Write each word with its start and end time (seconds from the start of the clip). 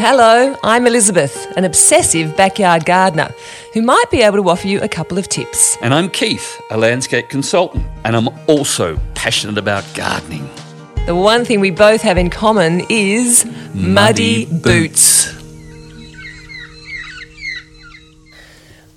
Hello, 0.00 0.56
I'm 0.62 0.86
Elizabeth, 0.86 1.52
an 1.56 1.64
obsessive 1.64 2.36
backyard 2.36 2.84
gardener 2.84 3.34
who 3.74 3.82
might 3.82 4.04
be 4.12 4.22
able 4.22 4.36
to 4.36 4.48
offer 4.48 4.68
you 4.68 4.80
a 4.80 4.88
couple 4.88 5.18
of 5.18 5.28
tips. 5.28 5.76
And 5.82 5.92
I'm 5.92 6.08
Keith, 6.08 6.62
a 6.70 6.76
landscape 6.76 7.28
consultant, 7.28 7.84
and 8.04 8.14
I'm 8.14 8.28
also 8.46 8.96
passionate 9.16 9.58
about 9.58 9.84
gardening. 9.94 10.48
The 11.06 11.16
one 11.16 11.44
thing 11.44 11.58
we 11.58 11.72
both 11.72 12.00
have 12.02 12.16
in 12.16 12.30
common 12.30 12.82
is 12.88 13.44
muddy, 13.74 14.46
Muddy 14.46 14.60
boots. 14.62 15.34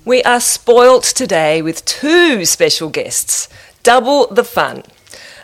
We 0.04 0.22
are 0.22 0.40
spoilt 0.40 1.02
today 1.02 1.62
with 1.62 1.84
two 1.84 2.44
special 2.44 2.90
guests. 2.90 3.48
Double 3.82 4.28
the 4.28 4.44
fun. 4.44 4.84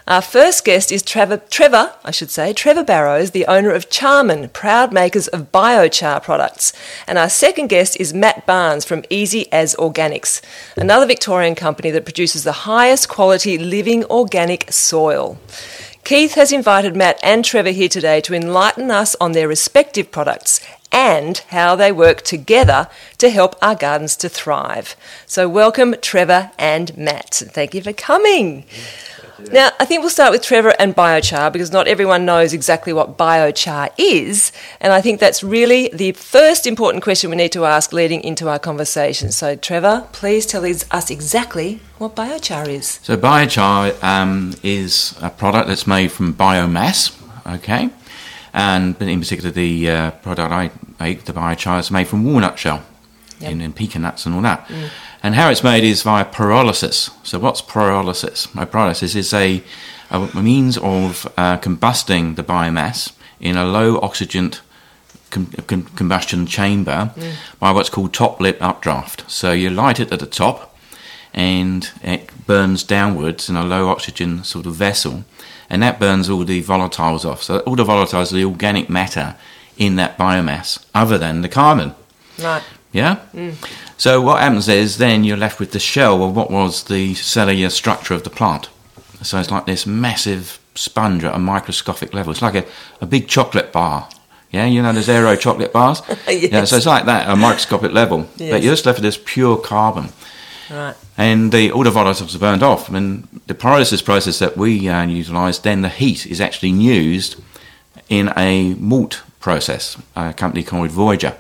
Our 0.09 0.23
first 0.23 0.65
guest 0.65 0.91
is 0.91 1.03
Trevor, 1.03 1.37
Trevor, 1.51 1.93
I 2.03 2.13
should 2.13 2.31
say, 2.31 2.55
Trevor 2.55 2.83
Barrows, 2.83 3.33
the 3.33 3.45
owner 3.45 3.73
of 3.73 3.91
Charman, 3.91 4.49
proud 4.49 4.91
makers 4.91 5.29
of 5.29 5.53
biochar 5.53 6.23
products. 6.23 6.73
And 7.07 7.19
our 7.19 7.29
second 7.29 7.67
guest 7.67 7.95
is 8.01 8.15
Matt 8.15 8.47
Barnes 8.47 8.87
from 8.87 9.05
Easy 9.11 9.53
as 9.53 9.77
Organics, 9.77 10.41
another 10.79 11.05
Victorian 11.05 11.55
company 11.55 11.91
that 11.91 12.07
produces 12.07 12.43
the 12.43 12.65
highest 12.65 13.11
quality 13.11 13.59
living 13.59 14.03
organic 14.07 14.73
soil. 14.73 15.37
Keith 16.05 16.37
has 16.37 16.53
invited 16.53 16.97
Matt 16.97 17.21
and 17.23 17.45
Trevor 17.45 17.73
here 17.73 17.91
today 17.91 18.23
to 18.23 18.33
enlighten 18.33 18.91
us 18.91 19.15
on 19.21 19.33
their 19.33 19.47
respective 19.47 20.11
products 20.11 20.67
and 20.91 21.37
how 21.49 21.77
they 21.77 21.93
work 21.93 22.23
together 22.23 22.89
to 23.19 23.29
help 23.29 23.57
our 23.61 23.75
gardens 23.75 24.17
to 24.17 24.31
thrive. 24.31 24.97
So, 25.27 25.51
welcome, 25.51 25.97
Trevor 26.01 26.51
and 26.59 26.97
Matt. 26.97 27.35
Thank 27.35 27.75
you 27.75 27.83
for 27.83 27.93
coming. 27.93 28.65
Now, 29.53 29.71
I 29.79 29.85
think 29.85 30.01
we'll 30.01 30.11
start 30.11 30.33
with 30.33 30.43
Trevor 30.43 30.75
and 30.81 30.97
biochar 30.97 31.53
because 31.53 31.71
not 31.71 31.87
everyone 31.87 32.25
knows 32.25 32.53
exactly 32.53 32.93
what 32.93 33.17
biochar 33.17 33.91
is. 33.97 34.51
And 34.81 34.93
I 34.93 35.01
think 35.01 35.21
that's 35.21 35.45
really 35.45 35.91
the 35.93 36.13
first 36.13 36.67
important 36.67 37.05
question 37.05 37.31
we 37.31 37.37
need 37.37 37.53
to 37.53 37.65
ask 37.65 37.93
leading 37.93 38.23
into 38.23 38.49
our 38.49 38.59
conversation. 38.59 39.31
So, 39.31 39.55
Trevor, 39.55 40.09
please 40.13 40.45
tell 40.45 40.65
us 40.65 41.11
exactly 41.11 41.81
what 41.99 42.17
biochar 42.17 42.69
is. 42.69 42.99
So 43.03 43.17
biochar 43.17 44.03
um, 44.03 44.55
is 44.63 45.15
a 45.23 45.31
product 45.31 45.69
that's 45.69 45.87
made 45.87 46.11
from 46.11 46.35
biomass, 46.35 47.17
okay, 47.55 47.91
and 48.53 49.01
in 49.01 49.21
particular 49.21 49.51
the 49.51 49.91
uh, 49.91 50.11
product 50.11 50.53
I 50.53 50.71
make, 50.99 51.25
the 51.27 51.33
biochar, 51.33 51.79
is 51.79 51.91
made 51.91 52.09
from 52.09 52.25
walnut 52.25 52.59
shell, 52.59 52.83
Yep. 53.41 53.53
and, 53.53 53.63
and 53.63 53.77
pecan 53.77 54.03
nuts 54.03 54.27
and 54.27 54.35
all 54.35 54.43
that. 54.43 54.69
And 55.23 55.35
how 55.35 55.51
it's 55.51 55.65
made 55.65 55.85
is 55.85 56.03
via 56.03 56.25
pyrolysis. 56.25 57.11
So 57.27 57.39
what's 57.39 57.61
pyrolysis? 57.61 58.55
My 58.55 58.65
pyrolysis 58.65 59.17
is 59.17 59.33
a, 59.35 59.63
a 60.11 60.29
means 60.41 60.79
of 60.79 61.27
uh, 61.37 61.59
combusting 61.59 62.37
the 62.37 62.45
biomass 62.45 63.13
in 63.41 63.57
a 63.57 63.65
low 63.65 63.99
oxygen 64.01 64.53
com- 65.31 65.53
com- 65.67 65.83
combustion 65.97 66.47
chamber 66.47 67.13
by 67.59 67.73
what's 67.73 67.91
called 67.91 68.15
top 68.15 68.41
lit 68.41 68.61
updraft. 68.63 69.29
So 69.31 69.53
you 69.53 69.71
light 69.71 69.99
it 70.01 70.13
at 70.13 70.21
the 70.21 70.27
top 70.27 70.77
and 71.35 71.91
it 72.03 72.31
burns 72.47 72.83
downwards 72.83 73.49
in 73.49 73.57
a 73.57 73.65
low 73.65 73.89
oxygen 73.89 74.43
sort 74.45 74.67
of 74.67 74.75
vessel, 74.75 75.25
and 75.69 75.83
that 75.83 76.01
burns 76.01 76.31
all 76.31 76.43
the 76.45 76.63
volatiles 76.63 77.25
off. 77.25 77.43
So 77.43 77.59
all 77.61 77.77
the 77.77 77.85
volatiles 77.85 78.33
are 78.33 78.37
the 78.37 78.45
organic 78.45 78.89
matter 78.89 79.37
in 79.77 79.97
that 79.97 80.17
biomass, 80.17 80.85
other 80.95 81.19
than 81.19 81.43
the 81.43 81.49
carbon. 81.49 81.95
Right. 82.43 82.63
Yeah. 82.93 83.19
So 83.99 84.21
what 84.23 84.41
happens 84.41 84.69
is 84.69 84.99
then 84.99 85.25
you're 85.25 85.37
left 85.37 85.59
with 85.61 85.73
the 85.73 85.81
shell 85.81 86.23
of 86.23 86.35
what 86.37 86.51
was 86.51 86.85
the 86.85 87.15
cellular 87.15 87.69
structure 87.69 88.15
of 88.15 88.23
the 88.23 88.31
plant. 88.31 88.69
So 89.23 89.39
it's 89.41 89.51
like 89.51 89.67
this 89.67 89.87
massive 89.87 90.61
sponge 90.77 91.25
at 91.25 91.35
a 91.35 91.39
microscopic 91.39 92.15
level. 92.15 92.31
It's 92.31 92.41
like 92.41 92.55
a, 92.55 92.65
a 93.01 93.07
big 93.07 93.27
chocolate 93.29 93.73
bar. 93.73 94.09
Yeah, 94.53 94.67
you 94.67 94.81
know 94.83 94.93
those 94.93 95.09
aero 95.09 95.35
chocolate 95.37 95.73
bars. 95.73 96.01
Yeah, 96.29 96.65
so 96.65 96.77
it's 96.77 96.87
like 96.87 97.05
that 97.07 97.27
at 97.27 97.33
a 97.33 97.37
microscopic 97.37 97.93
level. 97.93 98.29
Yes. 98.37 98.51
But 98.53 98.63
you're 98.63 98.73
just 98.73 98.87
left 98.87 98.99
with 98.99 99.05
this 99.05 99.21
pure 99.23 99.57
carbon 99.59 100.11
Right. 100.71 100.95
and 101.17 101.51
the, 101.51 101.73
all 101.73 101.83
the 101.83 101.91
volatiles 101.91 102.35
are 102.37 102.39
burned 102.39 102.63
off. 102.63 102.89
And 102.89 103.27
the 103.47 103.55
pyrolysis 103.55 104.05
process 104.05 104.39
that 104.39 104.57
we 104.57 104.89
uh, 104.89 105.05
utilise, 105.07 105.59
then 105.59 105.83
the 105.83 105.89
heat 105.89 106.25
is 106.27 106.41
actually 106.41 106.71
used 106.71 107.37
in 108.09 108.33
a 108.37 108.75
malt 108.75 109.23
process, 109.41 109.97
a 110.15 110.33
company 110.33 110.63
called 110.63 110.91
Voyager. 110.91 111.37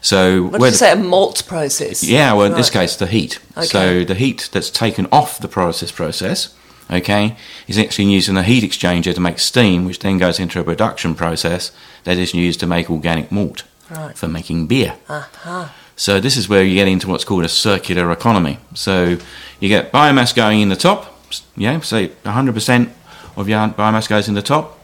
So 0.00 0.44
What 0.44 0.60
did 0.60 0.66
you 0.66 0.72
say? 0.72 0.92
A 0.92 0.96
malt 0.96 1.46
process? 1.46 2.02
yeah, 2.02 2.32
well, 2.32 2.46
in 2.46 2.54
this 2.54 2.70
case, 2.70 2.96
the 2.96 3.06
heat. 3.06 3.38
Okay. 3.56 3.66
So 3.66 4.04
the 4.04 4.14
heat 4.14 4.48
that's 4.52 4.70
taken 4.70 5.06
off 5.12 5.38
the 5.38 5.48
pyrolysis 5.48 5.94
process, 5.94 6.54
okay, 6.90 7.36
is 7.68 7.78
actually 7.78 8.06
used 8.06 8.28
in 8.28 8.36
a 8.36 8.42
heat 8.42 8.64
exchanger 8.64 9.14
to 9.14 9.20
make 9.20 9.38
steam, 9.38 9.84
which 9.84 9.98
then 9.98 10.16
goes 10.18 10.40
into 10.40 10.58
a 10.60 10.64
production 10.64 11.14
process 11.14 11.70
that 12.04 12.16
is 12.16 12.32
used 12.34 12.60
to 12.60 12.66
make 12.66 12.88
organic 12.90 13.30
malt 13.30 13.64
Right. 13.90 14.16
for 14.16 14.26
making 14.28 14.68
beer. 14.68 14.94
Uh-huh. 15.08 15.68
So 15.96 16.18
this 16.18 16.36
is 16.38 16.48
where 16.48 16.62
you 16.64 16.74
get 16.76 16.88
into 16.88 17.08
what's 17.08 17.24
called 17.24 17.44
a 17.44 17.48
circular 17.48 18.10
economy. 18.10 18.58
So 18.74 19.18
you 19.60 19.68
get 19.68 19.92
biomass 19.92 20.34
going 20.34 20.60
in 20.60 20.70
the 20.70 20.76
top, 20.76 21.14
yeah, 21.56 21.78
say 21.80 22.08
100% 22.24 22.88
of 23.36 23.48
your 23.48 23.58
biomass 23.68 24.08
goes 24.08 24.28
in 24.28 24.34
the 24.34 24.42
top. 24.42 24.78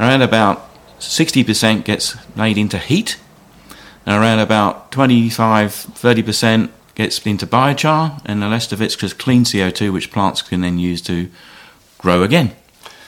Around 0.00 0.22
about 0.22 0.66
60% 0.98 1.84
gets 1.84 2.16
made 2.34 2.58
into 2.58 2.78
heat, 2.78 3.16
and 4.06 4.20
around 4.20 4.38
about 4.38 4.90
25, 4.92 5.70
30% 5.70 6.70
gets 6.94 7.24
into 7.26 7.46
biochar, 7.46 8.20
and 8.24 8.42
the 8.42 8.48
rest 8.48 8.72
of 8.72 8.82
it's 8.82 8.96
just 8.96 9.18
clean 9.18 9.44
CO2, 9.44 9.92
which 9.92 10.10
plants 10.10 10.42
can 10.42 10.60
then 10.60 10.78
use 10.78 11.00
to 11.02 11.30
grow 11.98 12.22
again. 12.22 12.52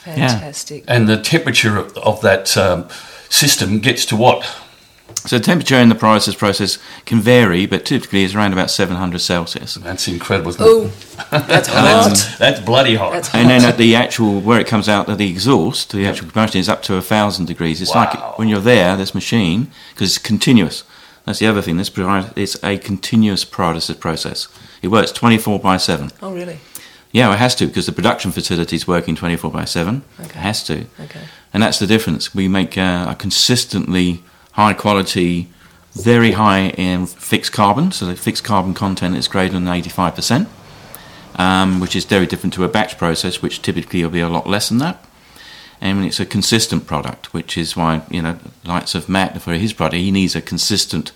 Fantastic. 0.03 0.83
And 0.87 1.07
the 1.07 1.21
temperature 1.21 1.77
of, 1.77 1.97
of 1.97 2.21
that 2.21 2.57
um, 2.57 2.89
system 3.29 3.79
gets 3.79 4.05
to 4.07 4.15
what? 4.15 4.45
So 5.25 5.37
the 5.37 5.43
temperature 5.43 5.75
in 5.77 5.87
the 5.89 5.95
pyrolysis 5.95 6.37
process 6.37 6.77
can 7.05 7.19
vary, 7.21 7.65
but 7.65 7.85
typically 7.85 8.23
it's 8.25 8.35
around 8.35 8.51
about 8.51 8.69
700 8.69 9.19
Celsius. 9.19 9.75
That's 9.75 10.07
incredible. 10.09 10.49
Isn't 10.49 10.61
Oh, 10.65 10.91
that's 11.31 11.67
hot. 11.69 12.09
That's, 12.09 12.37
that's 12.37 12.59
bloody 12.59 12.95
hot. 12.95 13.13
That's 13.13 13.33
And 13.33 13.49
then 13.49 13.63
at 13.63 13.77
the 13.77 13.95
actual 13.95 14.41
where 14.41 14.59
it 14.59 14.67
comes 14.67 14.89
out, 14.89 15.07
at 15.07 15.17
the 15.17 15.29
exhaust, 15.29 15.91
the 15.93 16.05
actual 16.05 16.27
combustion 16.27 16.59
is 16.59 16.67
up 16.67 16.83
to 16.83 16.95
a 16.95 17.01
thousand 17.01 17.45
degrees. 17.45 17.81
It's 17.81 17.95
Wow. 17.95 18.05
like 18.11 18.37
when 18.37 18.49
you're 18.49 18.59
there, 18.59 18.97
this 18.97 19.15
machine, 19.15 19.67
because 19.93 20.09
it's 20.09 20.17
continuous. 20.17 20.83
That's 21.25 21.39
the 21.39 21.47
other 21.47 21.61
thing. 21.61 21.77
This 21.77 21.91
it's 22.35 22.61
a 22.63 22.77
continuous 22.77 23.45
pyrolysis 23.45 23.97
process. 23.97 24.49
It 24.81 24.89
works 24.89 25.11
24 25.13 25.59
by 25.59 25.77
7. 25.77 26.11
Oh, 26.21 26.33
really? 26.33 26.59
Yeah, 27.13 27.31
it 27.31 27.37
has 27.37 27.55
to 27.55 27.67
because 27.67 27.85
the 27.85 27.91
production 27.93 28.31
facility 28.31 28.75
is 28.75 28.87
working 28.87 29.15
24 29.15 29.51
by 29.51 29.63
7. 29.65 30.01
Okay. 30.19 30.29
It 30.29 30.35
has 30.35 30.63
to. 30.65 30.85
Okay. 30.99 31.21
And 31.53 31.63
that's 31.63 31.79
the 31.79 31.87
difference. 31.87 32.35
We 32.35 32.47
make 32.49 32.77
uh, 32.77 33.05
a 33.09 33.15
consistently 33.15 34.23
high 34.53 34.73
quality, 34.73 35.49
very 35.93 36.31
high 36.31 36.69
in 36.69 37.05
fixed 37.05 37.51
carbon. 37.51 37.91
So 37.91 38.05
the 38.05 38.15
fixed 38.15 38.43
carbon 38.43 38.73
content 38.73 39.15
is 39.15 39.27
greater 39.27 39.53
than 39.53 39.65
85%, 39.65 40.47
um, 41.35 41.79
which 41.79 41.95
is 41.95 42.05
very 42.05 42.25
different 42.25 42.53
to 42.55 42.63
a 42.63 42.67
batch 42.67 42.97
process, 42.97 43.41
which 43.41 43.61
typically 43.61 44.03
will 44.03 44.09
be 44.09 44.21
a 44.21 44.29
lot 44.29 44.47
less 44.47 44.69
than 44.69 44.77
that. 44.79 45.03
And 45.81 46.05
it's 46.05 46.19
a 46.19 46.25
consistent 46.25 46.87
product, 46.87 47.33
which 47.33 47.57
is 47.57 47.75
why, 47.75 48.03
you 48.09 48.21
know, 48.21 48.37
likes 48.63 48.95
of 48.95 49.09
Matt 49.09 49.41
for 49.41 49.53
his 49.53 49.73
product, 49.73 49.99
he 49.99 50.11
needs 50.11 50.35
a 50.35 50.41
consistent, 50.41 51.11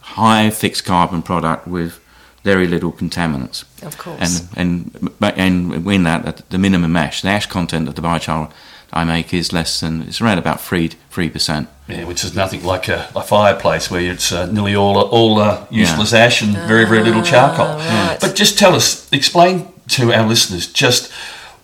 high 0.00 0.50
fixed 0.50 0.84
carbon 0.84 1.22
product 1.22 1.66
with 1.66 2.00
very 2.42 2.66
little 2.66 2.92
contaminants. 2.92 3.64
Of 3.82 3.96
course. 3.96 4.50
And 4.56 4.92
and 5.00 5.14
and 5.22 5.86
in 5.88 6.02
that, 6.02 6.50
the 6.50 6.58
minimum 6.58 6.94
ash, 6.96 7.22
the 7.22 7.28
ash 7.28 7.46
content 7.46 7.88
of 7.88 7.94
the 7.94 8.02
biochar 8.02 8.52
I 8.94 9.04
make 9.04 9.34
is 9.34 9.52
less 9.52 9.80
than 9.80 10.02
it's 10.02 10.20
around 10.20 10.38
about 10.38 10.60
three 10.60 10.90
three 11.10 11.28
percent. 11.28 11.68
Yeah, 11.88 12.04
which 12.04 12.24
is 12.24 12.34
nothing 12.34 12.64
like 12.64 12.88
a, 12.88 13.08
a 13.14 13.22
fireplace 13.22 13.90
where 13.90 14.00
it's 14.12 14.32
uh, 14.32 14.46
nearly 14.46 14.74
all 14.76 14.96
all 14.98 15.38
uh, 15.40 15.66
useless 15.70 16.12
ash 16.14 16.40
and 16.42 16.52
very 16.68 16.86
very 16.86 17.02
little 17.02 17.22
charcoal. 17.22 17.66
Ah, 17.68 18.08
right. 18.10 18.20
But 18.20 18.34
just 18.36 18.58
tell 18.58 18.74
us, 18.74 19.12
explain 19.12 19.68
to 19.88 20.12
our 20.14 20.26
listeners 20.26 20.66
just 20.72 21.12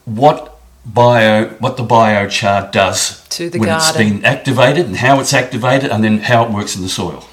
what 0.04 0.58
bio 0.84 1.46
what 1.60 1.76
the 1.76 1.84
biochar 1.84 2.70
does 2.72 3.26
To 3.28 3.48
the 3.50 3.58
when 3.58 3.68
it's 3.68 3.92
been 3.92 4.24
activated 4.24 4.86
and 4.86 4.96
how 4.96 5.20
it's 5.20 5.32
activated 5.32 5.90
and 5.90 6.02
then 6.02 6.18
how 6.18 6.44
it 6.44 6.50
works 6.50 6.74
in 6.76 6.82
the 6.82 6.88
soil. 6.88 7.24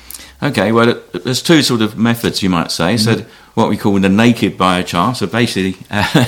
Okay, 0.43 0.71
well, 0.71 0.89
it- 0.89 1.23
there's 1.23 1.41
two 1.41 1.61
sort 1.63 1.81
of 1.81 1.97
methods 1.97 2.43
you 2.43 2.49
might 2.49 2.71
say. 2.71 2.97
So 2.97 3.25
what 3.57 3.69
we 3.69 3.75
call 3.75 3.99
the 3.99 4.07
naked 4.07 4.55
biochar. 4.55 5.15
So 5.15 5.25
basically, 5.25 5.83
uh, 5.89 6.25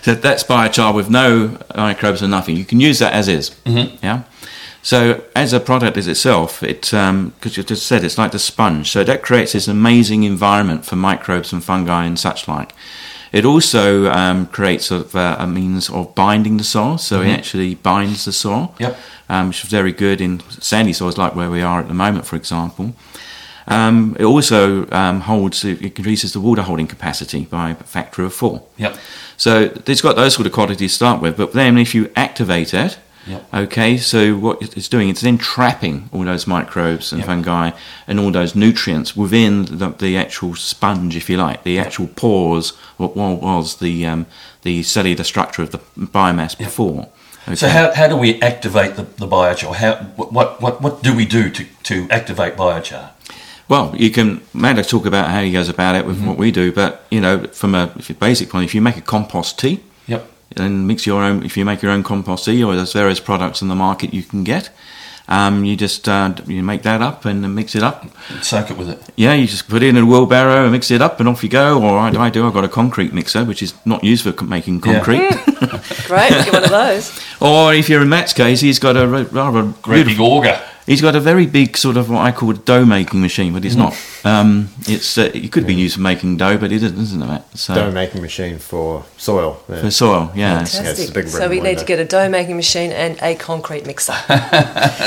so 0.00 0.14
that's 0.14 0.44
biochar 0.44 0.94
with 0.94 1.10
no 1.10 1.58
microbes 1.74 2.22
or 2.22 2.28
nothing. 2.28 2.56
You 2.56 2.64
can 2.64 2.78
use 2.78 3.00
that 3.00 3.12
as 3.14 3.26
is. 3.26 3.50
Mm-hmm. 3.66 3.96
Yeah. 4.00 4.22
So 4.80 5.24
as 5.34 5.52
a 5.52 5.58
product 5.58 5.96
as 5.96 6.06
itself, 6.06 6.62
it 6.62 6.82
because 6.82 7.56
you 7.56 7.64
just 7.64 7.84
said 7.88 8.04
it's 8.04 8.16
like 8.16 8.30
the 8.30 8.38
sponge. 8.38 8.92
So 8.92 9.02
that 9.02 9.22
creates 9.24 9.54
this 9.54 9.66
amazing 9.66 10.22
environment 10.22 10.86
for 10.86 10.94
microbes 10.94 11.52
and 11.52 11.64
fungi 11.64 12.04
and 12.04 12.16
such 12.16 12.46
like. 12.46 12.72
It 13.32 13.44
also 13.44 14.08
um, 14.12 14.46
creates 14.46 14.86
sort 14.86 15.06
of, 15.06 15.16
uh, 15.16 15.36
a 15.40 15.46
means 15.48 15.90
of 15.90 16.14
binding 16.14 16.58
the 16.58 16.64
soil, 16.64 16.96
so 16.96 17.20
it 17.22 17.28
actually 17.30 17.74
binds 17.74 18.24
the 18.24 18.32
soil, 18.32 18.74
Yep. 18.78 18.96
um, 19.28 19.48
which 19.48 19.64
is 19.64 19.68
very 19.70 19.92
good 19.92 20.20
in 20.20 20.40
sandy 20.60 20.94
soils 20.94 21.18
like 21.18 21.34
where 21.34 21.50
we 21.50 21.60
are 21.60 21.80
at 21.80 21.88
the 21.88 21.94
moment, 21.94 22.24
for 22.24 22.36
example. 22.36 22.94
Um, 23.68 24.16
it 24.18 24.24
also 24.24 24.88
um, 24.90 25.20
holds, 25.20 25.64
it 25.64 25.80
increases 25.82 26.32
the 26.32 26.40
water 26.40 26.62
holding 26.62 26.86
capacity 26.86 27.44
by 27.44 27.70
a 27.70 27.74
factor 27.74 28.24
of 28.24 28.32
four. 28.32 28.62
Yep. 28.78 28.96
So 29.36 29.70
it's 29.86 30.00
got 30.00 30.16
those 30.16 30.34
sort 30.34 30.46
of 30.46 30.52
qualities 30.52 30.92
to 30.92 30.96
start 30.96 31.20
with, 31.22 31.36
but 31.36 31.52
then 31.52 31.78
if 31.78 31.94
you 31.94 32.10
activate 32.16 32.74
it, 32.74 32.98
Yep. 33.28 33.54
Okay, 33.54 33.98
so 33.98 34.34
what 34.36 34.62
it's 34.62 34.88
doing, 34.88 35.10
it's 35.10 35.20
then 35.20 35.36
trapping 35.36 36.08
all 36.12 36.24
those 36.24 36.46
microbes 36.46 37.12
and 37.12 37.18
Yep. 37.20 37.26
fungi 37.26 37.70
and 38.06 38.18
all 38.18 38.30
those 38.30 38.54
nutrients 38.54 39.14
within 39.14 39.66
the, 39.66 39.90
the 39.98 40.16
actual 40.16 40.54
sponge, 40.54 41.14
if 41.14 41.28
you 41.28 41.36
like, 41.36 41.62
the 41.62 41.78
actual 41.78 42.06
pores, 42.06 42.70
what 42.96 43.14
wa- 43.16 43.34
was 43.34 43.76
the 43.76 44.06
um, 44.06 44.24
the 44.62 44.82
cellular 44.82 45.24
structure 45.24 45.62
of 45.62 45.72
the 45.72 45.78
biomass 45.98 46.56
before. 46.56 47.08
Okay. 47.46 47.54
So 47.56 47.68
how, 47.68 47.92
how 47.94 48.08
do 48.08 48.16
we 48.16 48.40
activate 48.40 48.96
the, 48.96 49.02
the 49.02 49.26
biochar? 49.26 49.74
How 49.74 49.96
what, 50.16 50.62
what 50.62 50.80
what 50.80 51.02
do 51.02 51.14
we 51.14 51.26
do 51.26 51.50
to, 51.50 51.66
to 51.82 52.08
activate 52.10 52.56
biochar? 52.56 53.10
Well, 53.68 53.94
you 53.96 54.10
can 54.10 54.40
Matt 54.54 54.76
will 54.76 54.84
talk 54.84 55.06
about 55.06 55.28
how 55.28 55.42
he 55.42 55.52
goes 55.52 55.68
about 55.68 55.94
it 55.94 56.06
with 56.06 56.16
Mm-hmm. 56.18 56.26
what 56.26 56.38
we 56.38 56.50
do, 56.50 56.72
but 56.72 57.04
you 57.10 57.20
know, 57.20 57.44
from 57.52 57.74
a 57.74 57.92
if 57.98 58.18
basic 58.18 58.48
point, 58.50 58.64
if 58.64 58.74
you 58.74 58.80
make 58.80 58.96
a 58.96 59.02
compost 59.02 59.58
tea 59.58 59.80
Yep. 60.06 60.26
and 60.56 60.86
mix 60.88 61.06
your 61.06 61.22
own, 61.22 61.44
if 61.44 61.56
you 61.56 61.64
make 61.64 61.82
your 61.82 61.92
own 61.92 62.02
compost 62.02 62.46
tea, 62.46 62.64
or 62.64 62.74
there's 62.74 62.92
various 62.94 63.20
products 63.20 63.60
in 63.62 63.68
the 63.68 63.74
market 63.74 64.14
you 64.14 64.22
can 64.22 64.42
get, 64.42 64.70
um, 65.28 65.66
you 65.66 65.76
just 65.76 66.08
uh, 66.08 66.32
you 66.46 66.62
make 66.62 66.82
that 66.84 67.02
up 67.02 67.26
and 67.26 67.54
mix 67.54 67.74
it 67.74 67.82
up. 67.82 68.06
Soak 68.42 68.70
it 68.70 68.78
with 68.78 68.88
it. 68.88 69.02
Yeah, 69.16 69.34
you 69.34 69.46
just 69.46 69.68
put 69.68 69.82
it 69.82 69.88
in 69.90 69.98
a 69.98 70.06
wheelbarrow 70.06 70.62
and 70.62 70.72
mix 70.72 70.90
it 70.90 71.02
up, 71.02 71.20
and 71.20 71.28
off 71.28 71.42
you 71.44 71.50
go. 71.50 71.82
Or 71.82 71.98
I, 71.98 72.08
I 72.08 72.30
do. 72.30 72.46
I've 72.46 72.54
got 72.54 72.64
a 72.64 72.68
concrete 72.68 73.12
mixer, 73.12 73.44
which 73.44 73.62
is 73.62 73.74
not 73.84 74.02
used 74.02 74.24
for 74.24 74.32
co- 74.32 74.46
making 74.46 74.76
Yeah. 74.82 74.94
concrete. 74.94 75.28
Great, 76.06 76.30
get 76.30 76.52
one 76.54 76.64
of 76.64 76.70
those. 76.70 77.12
or 77.42 77.74
if 77.74 77.90
you're 77.90 78.00
in 78.00 78.08
Matt's 78.08 78.32
case, 78.32 78.60
he's 78.62 78.78
got 78.78 78.96
a 78.96 79.06
ra- 79.06 79.26
rather 79.30 79.64
Great 79.82 80.06
big 80.06 80.18
auger. 80.18 80.58
He's 80.88 81.02
got 81.02 81.14
a 81.14 81.20
very 81.20 81.46
big 81.46 81.76
sort 81.76 81.98
of 81.98 82.08
what 82.08 82.22
I 82.22 82.32
call 82.32 82.50
a 82.50 82.54
dough 82.54 82.86
making 82.86 83.20
machine, 83.20 83.52
but 83.52 83.62
it's 83.64 83.74
not. 83.74 83.94
Um, 84.24 84.70
it's 84.86 85.18
uh, 85.18 85.30
it 85.34 85.52
could 85.52 85.66
be 85.66 85.74
used 85.74 85.96
for 85.96 86.00
making 86.00 86.38
dough, 86.38 86.56
but 86.56 86.72
it 86.72 86.82
isn't, 86.82 86.98
isn't 86.98 87.22
it? 87.22 87.42
So 87.54 87.74
dough 87.74 87.90
making 87.92 88.22
machine 88.22 88.58
for 88.58 89.04
soil. 89.18 89.62
Yeah. 89.68 89.80
for 89.82 89.90
soil, 89.90 90.32
yeah. 90.34 90.62
it's 90.62 90.76
Fantastic. 90.76 91.10
a 91.10 91.12
big 91.12 91.28
so 91.28 91.48
we 91.48 91.60
bread 91.60 91.70
need 91.70 91.78
to 91.78 91.84
get 91.84 91.98
a 91.98 92.06
dough 92.06 92.30
making 92.30 92.56
machine 92.56 92.90
and 92.90 93.18
a 93.20 93.34
concrete 93.34 93.86
mixer. 93.86 94.14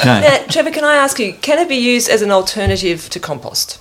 Okay. 0.02 0.22
now, 0.22 0.46
Trevor, 0.50 0.72
can 0.72 0.84
I 0.84 0.96
ask 0.96 1.20
you, 1.20 1.34
can 1.34 1.60
it 1.60 1.70
be 1.70 1.76
used 1.76 2.10
as 2.10 2.22
an 2.22 2.32
alternative 2.32 3.10
to 3.10 3.20
compost? 3.20 3.80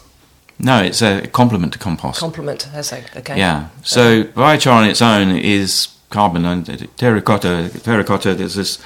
No, 0.58 0.82
it's 0.82 1.00
a 1.00 1.26
complement 1.28 1.72
to 1.72 1.78
compost. 1.78 2.20
Complement, 2.20 2.68
I 2.74 2.82
say, 2.82 3.04
okay. 3.16 3.38
Yeah. 3.38 3.68
So 3.82 4.24
biochar 4.24 4.72
on 4.72 4.84
its 4.84 5.00
own 5.00 5.30
is 5.30 5.88
carbon 6.10 6.44
and 6.44 6.66
terra 6.96 7.22
preta. 7.22 7.82
Terracotta. 7.82 8.34
There's 8.34 8.54
this. 8.54 8.78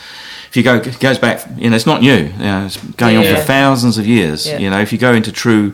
If 0.55 0.59
you 0.59 0.63
go, 0.63 0.79
goes 1.01 1.19
back. 1.19 1.45
You 1.57 1.69
know, 1.69 1.75
it's 1.75 1.85
not 1.85 2.01
new. 2.01 2.15
You 2.15 2.39
know, 2.39 2.67
it's 2.67 2.77
going 2.93 3.17
on 3.17 3.25
for 3.25 3.41
thousands 3.41 3.99
of 3.99 4.07
years. 4.07 4.47
Yeah. 4.47 4.59
You 4.59 4.71
know, 4.71 4.79
if 4.79 4.93
you 4.93 4.99
go 4.99 5.13
into 5.13 5.33
true 5.33 5.73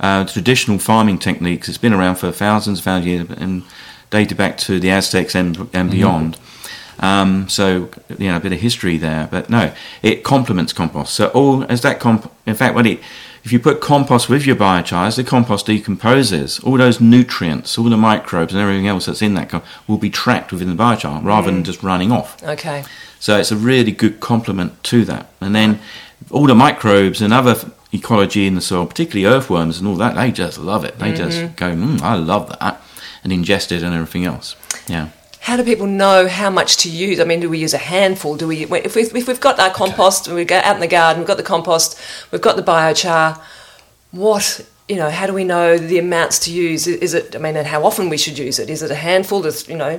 uh, 0.00 0.24
traditional 0.24 0.78
farming 0.78 1.18
techniques, 1.18 1.68
it's 1.68 1.76
been 1.76 1.92
around 1.92 2.14
for 2.16 2.32
thousands 2.32 2.78
of 2.78 2.84
thousands 2.86 3.04
of 3.04 3.28
years 3.28 3.38
and 3.38 3.62
dated 4.08 4.38
back 4.38 4.56
to 4.56 4.80
the 4.80 4.90
Aztecs 4.90 5.34
and 5.34 5.68
and 5.74 5.90
beyond. 5.90 6.38
Um, 7.00 7.46
so 7.50 7.90
you 8.08 8.28
know, 8.28 8.38
a 8.38 8.40
bit 8.40 8.54
of 8.54 8.60
history 8.60 8.96
there. 8.96 9.28
But 9.30 9.50
no, 9.50 9.74
it 10.00 10.24
complements 10.24 10.72
compost. 10.72 11.12
So 11.12 11.28
all 11.34 11.64
as 11.64 11.82
that 11.82 12.00
comp. 12.00 12.32
In 12.46 12.54
fact, 12.54 12.74
when 12.74 12.86
it 12.86 13.00
if 13.44 13.52
you 13.52 13.58
put 13.58 13.80
compost 13.80 14.28
with 14.28 14.46
your 14.46 14.56
biochar, 14.56 15.06
as 15.06 15.16
the 15.16 15.24
compost 15.24 15.66
decomposes, 15.66 16.60
all 16.60 16.76
those 16.78 17.00
nutrients, 17.00 17.76
all 17.76 17.90
the 17.90 17.96
microbes 17.96 18.52
and 18.52 18.62
everything 18.62 18.86
else 18.86 19.06
that's 19.06 19.22
in 19.22 19.34
that 19.34 19.62
will 19.88 19.98
be 19.98 20.10
trapped 20.10 20.52
within 20.52 20.68
the 20.68 20.80
biochar 20.80 21.22
rather 21.24 21.50
than 21.50 21.64
just 21.64 21.82
running 21.82 22.12
off. 22.12 22.42
Okay. 22.42 22.84
So 23.18 23.38
it's 23.38 23.50
a 23.50 23.56
really 23.56 23.92
good 23.92 24.20
complement 24.20 24.82
to 24.84 25.04
that. 25.06 25.30
And 25.40 25.54
then 25.54 25.80
all 26.30 26.46
the 26.46 26.54
microbes 26.54 27.20
and 27.20 27.32
other 27.32 27.56
ecology 27.92 28.46
in 28.46 28.54
the 28.54 28.60
soil, 28.60 28.86
particularly 28.86 29.32
earthworms 29.32 29.78
and 29.78 29.88
all 29.88 29.96
that, 29.96 30.14
they 30.14 30.30
just 30.30 30.58
love 30.58 30.84
it. 30.84 30.98
They 30.98 31.12
just 31.12 31.56
go, 31.56 31.72
mm, 31.72 32.00
I 32.00 32.14
love 32.14 32.48
that, 32.60 32.80
and 33.24 33.32
ingest 33.32 33.72
it 33.72 33.82
and 33.82 33.94
everything 33.94 34.24
else. 34.24 34.56
Yeah. 34.88 35.08
How 35.42 35.56
do 35.56 35.64
people 35.64 35.88
know 35.88 36.28
how 36.28 36.50
much 36.50 36.76
to 36.78 36.88
use? 36.88 37.18
I 37.18 37.24
mean, 37.24 37.40
do 37.40 37.50
we 37.50 37.58
use 37.58 37.74
a 37.74 37.78
handful? 37.78 38.36
Do 38.36 38.46
we, 38.46 38.62
if, 38.62 38.94
we, 38.94 39.02
if 39.02 39.26
we've 39.26 39.40
got 39.40 39.58
our 39.58 39.70
compost 39.70 40.28
and 40.28 40.36
we 40.36 40.44
go 40.44 40.58
out 40.58 40.76
in 40.76 40.80
the 40.80 40.86
garden, 40.86 41.20
we've 41.20 41.26
got 41.26 41.36
the 41.36 41.42
compost, 41.42 42.00
we've 42.30 42.40
got 42.40 42.54
the 42.54 42.62
biochar, 42.62 43.40
what, 44.12 44.64
you 44.88 44.94
know, 44.94 45.10
how 45.10 45.26
do 45.26 45.32
we 45.34 45.42
know 45.42 45.78
the 45.78 45.98
amounts 45.98 46.38
to 46.44 46.52
use? 46.52 46.86
Is 46.86 47.12
it, 47.12 47.34
I 47.34 47.38
mean, 47.38 47.56
and 47.56 47.66
how 47.66 47.84
often 47.84 48.08
we 48.08 48.18
should 48.18 48.38
use 48.38 48.60
it? 48.60 48.70
Is 48.70 48.82
it 48.82 48.92
a 48.92 48.94
handful? 48.94 49.42
Does, 49.42 49.68
you 49.68 49.76
know, 49.76 49.98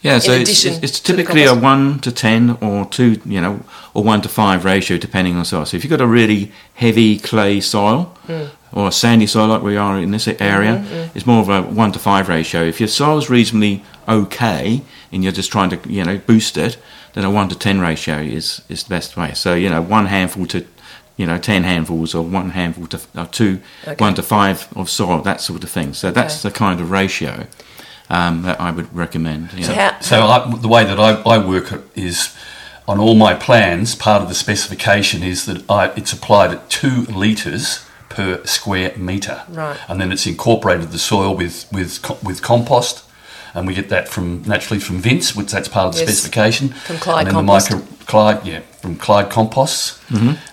Yeah, 0.00 0.18
so 0.18 0.32
it's, 0.32 0.64
it's, 0.64 0.78
it's 0.82 1.00
typically 1.00 1.44
a 1.44 1.54
one 1.54 1.98
to 2.00 2.10
ten 2.10 2.56
or 2.62 2.86
two, 2.86 3.20
you 3.26 3.42
know, 3.42 3.60
or 3.92 4.02
one 4.02 4.22
to 4.22 4.28
five 4.30 4.64
ratio 4.64 4.96
depending 4.96 5.36
on 5.36 5.44
soil. 5.44 5.66
So 5.66 5.76
if 5.76 5.84
you've 5.84 5.90
got 5.90 6.00
a 6.00 6.06
really 6.06 6.52
heavy 6.74 7.18
clay 7.18 7.60
soil 7.60 8.14
Mm. 8.28 8.50
Or 8.72 8.88
a 8.88 8.92
sandy 8.92 9.26
soil 9.26 9.48
like 9.48 9.62
we 9.62 9.76
are 9.76 9.98
in 9.98 10.10
this 10.10 10.28
area, 10.28 10.76
Mm-hmm, 10.78 11.16
it's 11.16 11.26
more 11.26 11.40
of 11.40 11.48
a 11.48 11.62
one 11.62 11.92
to 11.92 11.98
five 11.98 12.28
ratio. 12.28 12.62
If 12.62 12.80
your 12.80 12.88
soil's 12.88 13.30
reasonably 13.30 13.82
okay 14.06 14.82
and 15.12 15.22
you're 15.22 15.32
just 15.32 15.50
trying 15.50 15.70
to, 15.70 15.78
you 15.90 16.04
know, 16.04 16.18
boost 16.18 16.56
it, 16.56 16.76
then 17.14 17.24
a 17.24 17.30
one 17.30 17.48
to 17.48 17.56
ten 17.58 17.80
ratio 17.80 18.18
is 18.18 18.62
is 18.68 18.82
the 18.84 18.90
best 18.90 19.16
way. 19.16 19.32
So 19.34 19.54
you 19.54 19.70
know, 19.70 19.80
one 19.80 20.06
handful 20.06 20.46
to 20.46 20.64
you 21.16 21.26
know, 21.26 21.38
ten 21.38 21.64
handfuls 21.64 22.14
or 22.14 22.22
one 22.22 22.50
handful 22.50 22.86
to 22.88 23.00
or 23.16 23.26
two, 23.26 23.60
Okay. 23.86 23.96
one 24.04 24.14
to 24.14 24.22
five 24.22 24.68
of 24.76 24.88
soil, 24.88 25.20
that 25.22 25.40
sort 25.40 25.64
of 25.64 25.70
thing. 25.70 25.94
So 25.94 26.10
that's 26.12 26.44
Okay. 26.44 26.52
the 26.52 26.58
kind 26.58 26.80
of 26.80 26.90
ratio 26.90 27.46
um, 28.10 28.42
that 28.42 28.60
I 28.60 28.70
would 28.70 28.94
recommend. 28.94 29.52
you 29.54 29.66
know. 29.66 29.74
How- 29.74 30.00
So 30.00 30.22
I, 30.26 30.54
the 30.56 30.68
way 30.68 30.84
that 30.84 31.00
I, 31.00 31.20
I 31.22 31.38
work 31.38 31.82
is 31.96 32.36
on 32.86 32.98
all 33.00 33.14
my 33.16 33.34
plans. 33.34 33.94
Part 33.96 34.22
of 34.22 34.28
the 34.28 34.34
specification 34.34 35.22
is 35.24 35.44
that 35.46 35.68
I, 35.68 35.86
it's 35.96 36.12
applied 36.12 36.52
at 36.52 36.70
two 36.70 37.02
litres 37.06 37.84
per 38.08 38.40
square 38.44 38.92
metre, 38.96 39.42
Right. 39.50 39.76
and 39.88 40.00
then 40.00 40.12
it's 40.12 40.26
incorporated 40.26 40.90
the 40.92 40.98
soil 40.98 41.34
with 41.36 41.66
with 41.72 42.00
with 42.22 42.42
compost. 42.42 43.02
And 43.54 43.66
we 43.66 43.74
get 43.74 43.88
that 43.88 44.08
from 44.08 44.42
naturally 44.46 44.78
from 44.80 45.00
Vince, 45.00 45.34
which 45.34 45.50
that's 45.50 45.68
part 45.68 45.86
of 45.88 45.94
the 45.94 46.00
Yes. 46.00 46.08
specification. 46.10 46.68
From 46.86 46.98
Clyde 46.98 47.18
and 47.18 47.26
then 47.28 47.34
Compost. 47.46 47.68
The 47.70 47.76
micro, 47.76 47.96
Clyde, 48.06 48.40
yeah, 48.46 48.60
from 48.82 48.96
Clyde 48.96 49.30
Composts, 49.30 49.98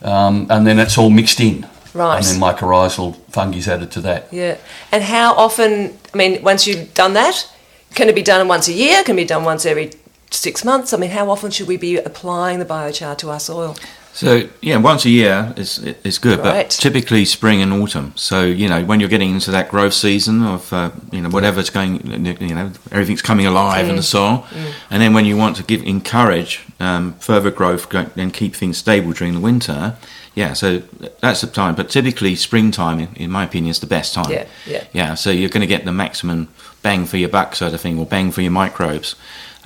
um, 0.04 0.48
and 0.50 0.66
then 0.66 0.80
it's 0.80 0.98
all 0.98 1.10
mixed 1.10 1.40
in. 1.40 1.66
Right. 1.94 2.18
And 2.18 2.26
then 2.26 2.40
mycorrhizal 2.40 3.16
fungi 3.32 3.58
is 3.60 3.68
added 3.68 3.92
to 3.92 4.02
that. 4.02 4.28
yeah. 4.32 4.56
And 4.92 5.04
how 5.04 5.34
often, 5.36 5.98
I 6.14 6.18
mean, 6.18 6.42
once 6.44 6.68
you've 6.68 6.94
done 6.94 7.14
that, 7.14 7.48
can 7.94 8.10
it 8.10 8.16
be 8.16 8.22
done 8.24 8.48
once 8.48 8.68
a 8.68 8.74
year? 8.74 9.04
Can 9.04 9.16
it 9.18 9.22
be 9.24 9.26
done 9.34 9.44
once 9.46 9.66
every 9.66 9.92
six 10.32 10.64
months? 10.66 10.94
I 10.94 10.98
mean, 10.98 11.12
how 11.12 11.30
often 11.30 11.52
should 11.52 11.68
we 11.68 11.78
be 11.78 11.98
applying 11.98 12.60
the 12.60 12.66
biochar 12.66 13.18
to 13.20 13.30
our 13.30 13.40
soil? 13.40 13.76
So 14.16 14.48
yeah, 14.62 14.78
once 14.78 15.04
a 15.04 15.10
year 15.10 15.54
is 15.58 15.80
is 16.06 16.20
good, 16.20 16.40
Right. 16.40 16.64
but 16.68 16.70
typically 16.70 17.26
spring 17.26 17.62
and 17.62 17.74
autumn. 17.74 18.14
So 18.16 18.46
you 18.46 18.70
know 18.70 18.86
when 18.86 19.02
you're 19.02 19.10
getting 19.10 19.32
into 19.32 19.52
that 19.52 19.68
growth 19.70 19.94
season 19.94 20.42
of 20.42 20.72
uh, 20.72 20.92
you 21.12 21.22
know 21.22 21.30
whatever's 21.30 21.70
going, 21.70 22.00
you 22.40 22.56
know 22.56 22.72
everything's 22.92 23.22
coming 23.22 23.46
alive 23.46 23.90
in 23.90 23.98
the 23.98 24.04
soil, 24.04 24.46
and 24.90 25.02
then 25.02 25.14
when 25.14 25.26
you 25.26 25.36
want 25.36 25.58
to 25.58 25.64
give 25.64 25.84
encourage 25.84 26.64
um, 26.80 27.14
further 27.20 27.52
growth 27.52 27.94
and 27.94 28.34
keep 28.34 28.56
things 28.56 28.78
stable 28.78 29.12
during 29.12 29.34
the 29.34 29.42
winter, 29.42 29.98
yeah. 30.34 30.54
So 30.54 30.82
that's 31.20 31.42
the 31.42 31.48
time. 31.48 31.76
But 31.76 31.90
typically 31.90 32.36
springtime, 32.36 33.00
in, 33.02 33.10
in 33.16 33.30
my 33.32 33.44
opinion, 33.44 33.72
is 33.72 33.80
the 33.80 33.88
best 33.88 34.14
time. 34.14 34.32
Yeah, 34.32 34.46
yeah. 34.66 34.84
Yeah. 34.94 35.16
So 35.16 35.30
you're 35.30 35.50
going 35.50 35.68
to 35.68 35.76
get 35.76 35.84
the 35.84 35.92
maximum 35.92 36.48
bang 36.82 37.06
for 37.06 37.18
your 37.18 37.30
buck, 37.30 37.56
sort 37.56 37.74
of 37.74 37.82
thing, 37.82 38.00
or 38.00 38.06
bang 38.06 38.32
for 38.32 38.42
your 38.42 38.52
microbes. 38.52 39.16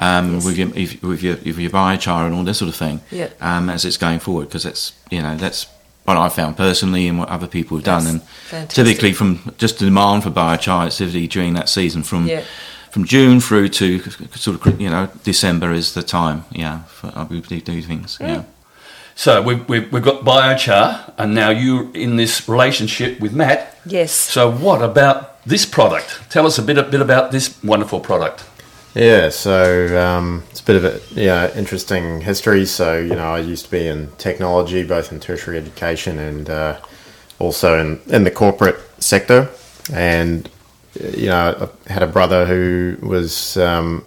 Um, 0.01 0.35
Yes. 0.35 0.45
with 0.45 0.57
your 0.57 0.69
if, 0.75 1.03
with 1.03 1.21
your 1.21 1.35
with 1.35 1.59
your 1.59 1.71
biochar 1.71 2.25
and 2.25 2.33
all 2.33 2.43
this 2.45 2.57
sort 2.59 2.69
of 2.69 2.75
thing, 2.75 3.01
Yeah. 3.11 3.27
um, 3.41 3.69
as 3.69 3.83
it's 3.83 3.97
going 3.97 4.19
forward 4.19 4.47
because 4.47 4.63
that's 4.63 4.93
you 5.11 5.21
know 5.21 5.35
that's 5.35 5.67
what 6.05 6.15
I 6.17 6.29
found 6.29 6.55
personally 6.57 7.07
and 7.09 7.19
what 7.19 7.29
other 7.29 7.47
people 7.47 7.77
have 7.77 7.83
done 7.85 8.03
That's 8.05 8.13
and 8.13 8.23
fantastic. 8.23 8.85
typically 8.85 9.13
from 9.13 9.53
just 9.57 9.77
the 9.79 9.85
demand 9.85 10.23
for 10.23 10.31
biochar 10.31 10.85
activity 10.87 11.27
during 11.27 11.53
that 11.55 11.67
season 11.69 12.03
from 12.03 12.27
Yeah. 12.27 12.43
from 12.91 13.03
June 13.05 13.41
through 13.41 13.69
to 13.69 13.99
sort 14.35 14.65
of 14.65 14.81
you 14.81 14.89
know 14.89 15.09
December 15.23 15.73
is 15.73 15.93
the 15.93 16.01
time 16.03 16.45
yeah 16.51 16.83
for 16.83 17.07
uh, 17.15 17.25
we 17.29 17.41
do 17.41 17.59
do 17.61 17.81
things 17.81 18.17
yeah 18.21 18.43
So 19.15 19.41
we've, 19.41 19.67
we've, 19.67 19.91
we've 19.91 20.03
got 20.03 20.23
biochar, 20.23 21.11
and 21.17 21.35
now 21.35 21.49
you're 21.49 21.89
in 21.93 22.15
this 22.15 22.47
relationship 22.47 23.19
with 23.19 23.33
Matt. 23.33 23.75
Yes. 23.85 24.11
So 24.13 24.49
what 24.49 24.81
about 24.81 25.43
this 25.45 25.65
product? 25.65 26.21
Tell 26.29 26.45
us 26.47 26.57
a 26.57 26.61
bit, 26.61 26.77
a 26.77 26.83
bit 26.83 27.01
about 27.01 27.31
this 27.31 27.53
wonderful 27.61 27.99
product. 27.99 28.45
Yeah, 28.99 29.29
so 29.29 29.97
um, 29.97 30.43
it's 30.49 30.59
a 30.59 30.63
bit 30.65 30.75
of 30.75 30.83
a 30.83 30.99
yeah 31.17 31.55
interesting 31.55 32.19
history. 32.19 32.65
So 32.65 32.97
you 32.97 33.15
know, 33.15 33.33
I 33.33 33.39
used 33.39 33.63
to 33.63 33.71
be 33.71 33.87
in 33.87 34.11
technology, 34.17 34.83
both 34.83 35.13
in 35.13 35.21
tertiary 35.21 35.57
education 35.57 36.19
and 36.19 36.49
uh, 36.49 36.81
also 37.39 37.79
in 37.79 38.01
in 38.13 38.25
the 38.25 38.31
corporate 38.31 38.77
sector. 39.01 39.47
And 39.93 40.49
you 40.99 41.27
know, 41.27 41.69
I 41.87 41.93
had 41.93 42.03
a 42.03 42.07
brother 42.07 42.45
who 42.45 42.97
was 43.01 43.55
um, 43.55 44.03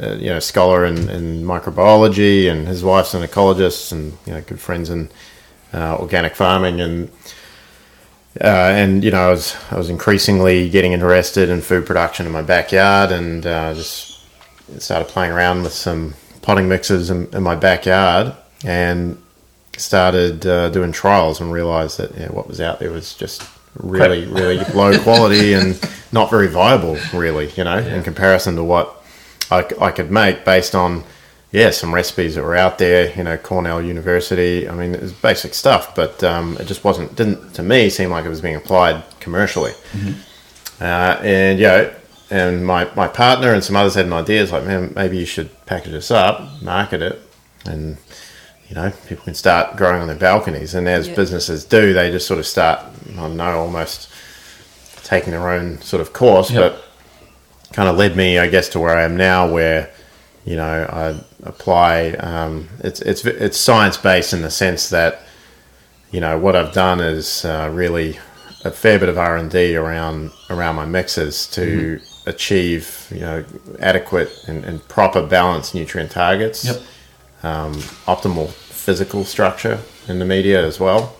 uh, 0.00 0.14
you 0.14 0.28
know 0.28 0.38
scholar 0.38 0.84
in, 0.84 1.08
in 1.08 1.42
microbiology, 1.42 2.48
and 2.48 2.68
his 2.68 2.84
wife's 2.84 3.14
an 3.14 3.24
ecologist, 3.24 3.90
and 3.90 4.16
you 4.26 4.32
know, 4.34 4.42
good 4.42 4.60
friends 4.60 4.90
in 4.90 5.08
uh, 5.74 5.96
organic 5.98 6.36
farming 6.36 6.80
and. 6.80 7.10
Uh, 8.38 8.68
and 8.76 9.02
you 9.02 9.10
know, 9.10 9.28
I 9.28 9.30
was 9.30 9.56
I 9.70 9.78
was 9.78 9.88
increasingly 9.88 10.68
getting 10.68 10.92
interested 10.92 11.48
in 11.48 11.62
food 11.62 11.86
production 11.86 12.26
in 12.26 12.32
my 12.32 12.42
backyard, 12.42 13.10
and 13.10 13.46
uh, 13.46 13.72
just 13.72 14.15
started 14.78 15.08
playing 15.08 15.32
around 15.32 15.62
with 15.62 15.72
some 15.72 16.14
potting 16.42 16.68
mixes 16.68 17.10
in, 17.10 17.28
in 17.34 17.42
my 17.42 17.54
backyard, 17.54 18.34
and 18.64 19.20
started 19.76 20.46
uh, 20.46 20.70
doing 20.70 20.92
trials, 20.92 21.40
and 21.40 21.52
realised 21.52 21.98
that 21.98 22.14
yeah, 22.16 22.28
what 22.28 22.48
was 22.48 22.60
out 22.60 22.78
there 22.78 22.90
was 22.90 23.14
just 23.14 23.42
really, 23.74 24.26
really 24.26 24.58
low 24.74 24.98
quality 25.02 25.52
and 25.52 25.78
not 26.12 26.30
very 26.30 26.48
viable, 26.48 26.96
really. 27.12 27.50
You 27.52 27.64
know, 27.64 27.78
in 27.78 28.02
comparison 28.02 28.56
to 28.56 28.64
what 28.64 29.04
I 29.50 29.90
could 29.90 30.10
make 30.10 30.44
based 30.44 30.74
on 30.74 31.04
yeah, 31.52 31.70
some 31.70 31.94
recipes 31.94 32.34
that 32.34 32.42
were 32.42 32.56
out 32.56 32.78
there. 32.78 33.16
You 33.16 33.24
know, 33.24 33.36
Cornell 33.36 33.80
University. 33.80 34.68
I 34.68 34.74
mean, 34.74 34.94
it 34.94 35.00
was 35.00 35.12
basic 35.12 35.54
stuff, 35.54 35.94
but 35.94 36.22
um, 36.24 36.56
it 36.58 36.66
just 36.66 36.84
wasn't 36.84 37.14
didn't 37.16 37.54
to 37.54 37.62
me 37.62 37.88
seem 37.88 38.10
like 38.10 38.24
it 38.24 38.28
was 38.28 38.40
being 38.40 38.56
applied 38.56 39.02
commercially. 39.20 39.72
Uh, 40.80 41.18
and 41.22 41.58
yeah, 41.58 41.94
and 42.30 42.66
my 42.66 42.88
my 42.94 43.08
partner 43.08 43.52
and 43.52 43.62
some 43.62 43.76
others 43.76 43.94
had 43.94 44.06
an 44.06 44.12
idea. 44.12 44.42
It's 44.42 44.52
like, 44.52 44.64
man, 44.64 44.92
maybe 44.94 45.16
you 45.18 45.26
should 45.26 45.50
package 45.66 45.92
this 45.92 46.10
up, 46.10 46.62
market 46.62 47.02
it, 47.02 47.20
and 47.64 47.96
you 48.68 48.74
know, 48.74 48.92
people 49.06 49.24
can 49.24 49.34
start 49.34 49.76
growing 49.76 50.00
on 50.00 50.08
their 50.08 50.16
balconies. 50.16 50.74
And 50.74 50.88
as 50.88 51.06
Yeah. 51.06 51.14
businesses 51.14 51.64
do, 51.64 51.92
they 51.92 52.10
just 52.10 52.26
sort 52.26 52.40
of 52.40 52.46
start, 52.46 52.80
I 53.12 53.16
don't 53.20 53.36
know, 53.36 53.60
almost 53.60 54.08
taking 55.04 55.30
their 55.30 55.48
own 55.48 55.80
sort 55.82 56.00
of 56.00 56.12
course. 56.12 56.50
Yep. 56.50 56.60
But 56.72 56.84
kind 57.72 57.88
of 57.88 57.96
led 57.96 58.16
me, 58.16 58.38
I 58.38 58.48
guess, 58.48 58.68
to 58.70 58.80
where 58.80 58.96
I 58.96 59.02
am 59.04 59.16
now, 59.16 59.48
where 59.48 59.90
you 60.44 60.56
know 60.56 60.64
I 60.92 61.20
apply. 61.44 62.10
Um, 62.12 62.68
it's 62.80 63.00
it's 63.02 63.24
it's 63.24 63.56
science 63.58 63.96
based 63.96 64.32
in 64.32 64.42
the 64.42 64.50
sense 64.50 64.88
that 64.90 65.22
you 66.10 66.20
know 66.20 66.38
what 66.38 66.56
I've 66.56 66.72
done 66.72 67.00
is 67.00 67.44
uh, 67.44 67.70
really 67.72 68.18
a 68.64 68.70
fair 68.72 68.98
bit 68.98 69.08
of 69.08 69.16
R 69.18 69.36
and 69.36 69.50
D 69.50 69.76
around 69.76 70.32
around 70.50 70.74
my 70.76 70.86
mixes 70.86 71.46
to 71.48 72.00
achieve 72.26 73.06
you 73.10 73.20
know 73.20 73.44
adequate 73.80 74.30
and, 74.48 74.64
and 74.64 74.86
proper 74.88 75.22
balanced 75.24 75.74
nutrient 75.74 76.10
targets 76.10 76.64
Yep. 76.64 76.82
um, 77.44 77.74
optimal 78.06 78.50
physical 78.50 79.24
structure 79.24 79.78
in 80.08 80.18
the 80.18 80.24
media 80.24 80.64
as 80.66 80.78
well 80.80 81.14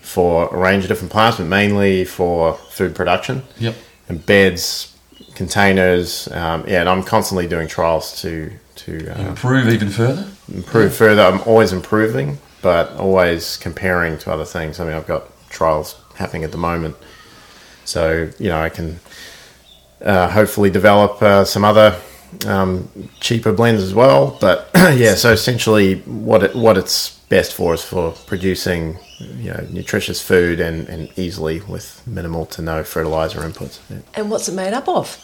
for 0.00 0.48
a 0.54 0.56
range 0.56 0.84
of 0.84 0.88
different 0.88 1.10
plants, 1.10 1.36
but 1.38 1.46
mainly 1.46 2.04
for 2.04 2.54
food 2.70 2.94
production 2.94 3.42
Yep. 3.58 3.74
and 4.08 4.24
beds, 4.24 4.96
containers. 5.34 6.28
Um, 6.30 6.64
yeah, 6.68 6.80
and 6.80 6.88
I'm 6.88 7.02
constantly 7.02 7.46
doing 7.48 7.68
trials 7.68 8.20
to 8.22 8.52
to 8.76 9.08
uh, 9.10 9.28
Improve 9.28 9.68
even 9.68 9.88
further. 9.90 10.26
improve 10.54 10.94
further. 10.94 11.22
I'm 11.22 11.40
always 11.42 11.72
improving, 11.72 12.38
but 12.62 12.92
always 12.92 13.56
comparing 13.56 14.16
to 14.18 14.30
other 14.32 14.44
things. 14.44 14.78
I 14.78 14.84
mean, 14.84 14.94
I've 14.94 15.06
got 15.08 15.24
trials 15.50 15.96
happening 16.14 16.44
at 16.44 16.52
the 16.52 16.58
moment, 16.58 16.94
so 17.84 18.30
you 18.38 18.48
know 18.48 18.60
I 18.60 18.68
can 18.68 19.00
uh, 20.04 20.28
hopefully 20.28 20.70
develop 20.70 21.20
uh, 21.22 21.44
some 21.44 21.64
other 21.64 22.00
um, 22.46 22.88
cheaper 23.20 23.52
blends 23.52 23.82
as 23.82 23.94
well. 23.94 24.36
But 24.40 24.70
yeah, 24.74 25.14
so 25.14 25.32
essentially, 25.32 25.96
what 26.00 26.42
it, 26.42 26.54
what 26.54 26.76
it's 26.76 27.18
best 27.28 27.54
for 27.54 27.74
is 27.74 27.82
for 27.82 28.12
producing 28.26 28.98
you 29.18 29.52
know 29.52 29.66
nutritious 29.70 30.22
food 30.22 30.60
and, 30.60 30.88
and 30.88 31.10
easily 31.18 31.60
with 31.62 32.06
minimal 32.06 32.46
to 32.46 32.62
no 32.62 32.84
fertilizer 32.84 33.40
inputs. 33.40 33.80
Yeah. 33.90 33.98
And 34.14 34.30
what's 34.30 34.48
it 34.48 34.54
made 34.54 34.72
up 34.74 34.88
of? 34.88 35.18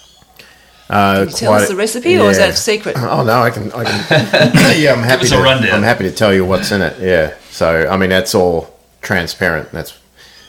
Uh, 0.90 1.20
Can 1.20 1.28
you 1.28 1.34
tell 1.34 1.52
us 1.54 1.68
the 1.68 1.76
recipe, 1.76 2.18
or 2.18 2.28
is 2.30 2.38
that 2.38 2.50
a 2.50 2.56
secret? 2.56 2.96
Oh 2.98 3.22
no, 3.24 3.40
I 3.42 3.50
can. 3.50 3.72
I 3.72 3.84
can 3.84 4.80
yeah, 4.80 4.92
I'm 4.92 5.02
happy 5.02 5.24
us 5.24 5.32
a 5.32 5.36
to. 5.36 5.42
rundown. 5.42 5.74
I'm 5.74 5.82
happy 5.82 6.04
to 6.04 6.12
tell 6.12 6.34
you 6.34 6.44
what's 6.44 6.70
in 6.72 6.82
it. 6.82 6.98
Yeah. 7.00 7.34
So 7.50 7.88
I 7.88 7.96
mean, 7.96 8.10
that's 8.10 8.34
all 8.34 8.78
transparent. 9.00 9.70
That's 9.72 9.98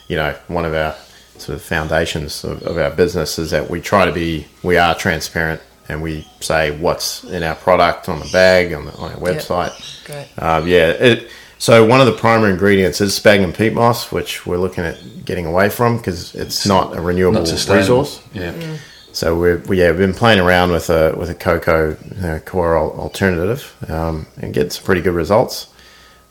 you 0.08 0.16
know 0.16 0.34
one 0.48 0.64
of 0.64 0.74
our 0.74 0.94
sort 1.38 1.56
of 1.56 1.62
foundations 1.62 2.44
of, 2.44 2.62
of 2.62 2.78
our 2.78 2.90
business 2.90 3.38
is 3.38 3.50
that 3.50 3.70
we 3.70 3.80
try 3.80 4.04
to 4.04 4.12
be. 4.12 4.46
We 4.62 4.76
are 4.76 4.94
transparent, 4.94 5.60
and 5.88 6.02
we 6.02 6.26
say 6.40 6.76
what's 6.78 7.24
in 7.24 7.42
our 7.42 7.54
product 7.54 8.08
on 8.08 8.20
the 8.20 8.28
bag 8.32 8.72
on, 8.72 8.86
the, 8.86 8.92
on 8.92 9.12
our 9.12 9.18
website. 9.18 10.04
Great. 10.06 10.28
Uh, 10.38 10.62
yeah. 10.64 10.88
It, 10.90 11.30
so 11.58 11.84
one 11.86 12.00
of 12.00 12.06
the 12.06 12.12
primary 12.12 12.52
ingredients 12.52 13.00
is 13.00 13.14
sphagnum 13.14 13.52
peat 13.52 13.72
moss, 13.72 14.12
which 14.12 14.44
we're 14.44 14.58
looking 14.58 14.84
at 14.84 15.24
getting 15.24 15.46
away 15.46 15.70
from 15.70 15.96
because 15.96 16.34
it's 16.34 16.66
not 16.66 16.96
a 16.96 17.00
renewable 17.00 17.40
Not 17.40 17.50
resource. 17.50 18.20
Yeah. 18.34 18.76
So 19.12 19.38
we're, 19.38 19.58
we, 19.58 19.78
yeah, 19.78 19.90
we've 19.90 19.98
been 19.98 20.12
playing 20.12 20.40
around 20.40 20.72
with 20.72 20.90
a 20.90 21.14
with 21.16 21.30
a 21.30 21.34
cocoa 21.34 21.96
uh, 22.22 22.40
coir 22.40 22.76
alternative 22.76 23.74
um, 23.88 24.26
and 24.42 24.52
get 24.52 24.72
some 24.72 24.84
pretty 24.84 25.00
good 25.00 25.14
results. 25.14 25.68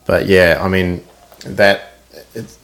But 0.06 0.28
yeah, 0.28 0.60
I 0.62 0.68
mean 0.68 1.04
that 1.46 1.93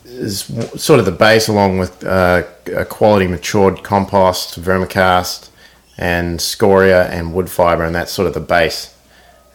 is 0.06 0.42
sort 0.82 1.00
of 1.00 1.06
the 1.06 1.12
base, 1.12 1.48
along 1.48 1.78
with 1.78 2.04
uh, 2.04 2.44
a 2.76 2.86
quality 2.86 3.28
matured 3.28 3.84
compost, 3.84 4.60
vermicast, 4.60 5.50
and 5.98 6.42
scoria 6.42 7.08
and 7.10 7.34
wood 7.34 7.50
fiber, 7.50 7.84
and 7.84 7.94
that's 7.96 8.12
sort 8.12 8.28
of 8.28 8.34
the 8.34 8.40
base. 8.40 8.96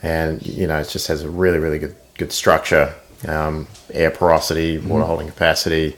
And 0.03 0.45
you 0.47 0.67
know, 0.67 0.79
it 0.79 0.89
just 0.89 1.09
has 1.09 1.23
a 1.23 1.31
really 1.31 1.59
really 1.59 1.79
good 1.79 1.97
good 2.19 2.33
structure, 2.33 2.95
um, 3.27 3.67
air 3.93 4.11
porosity, 4.11 4.79
water 4.79 5.05
holding 5.05 5.27
capacity, 5.27 5.97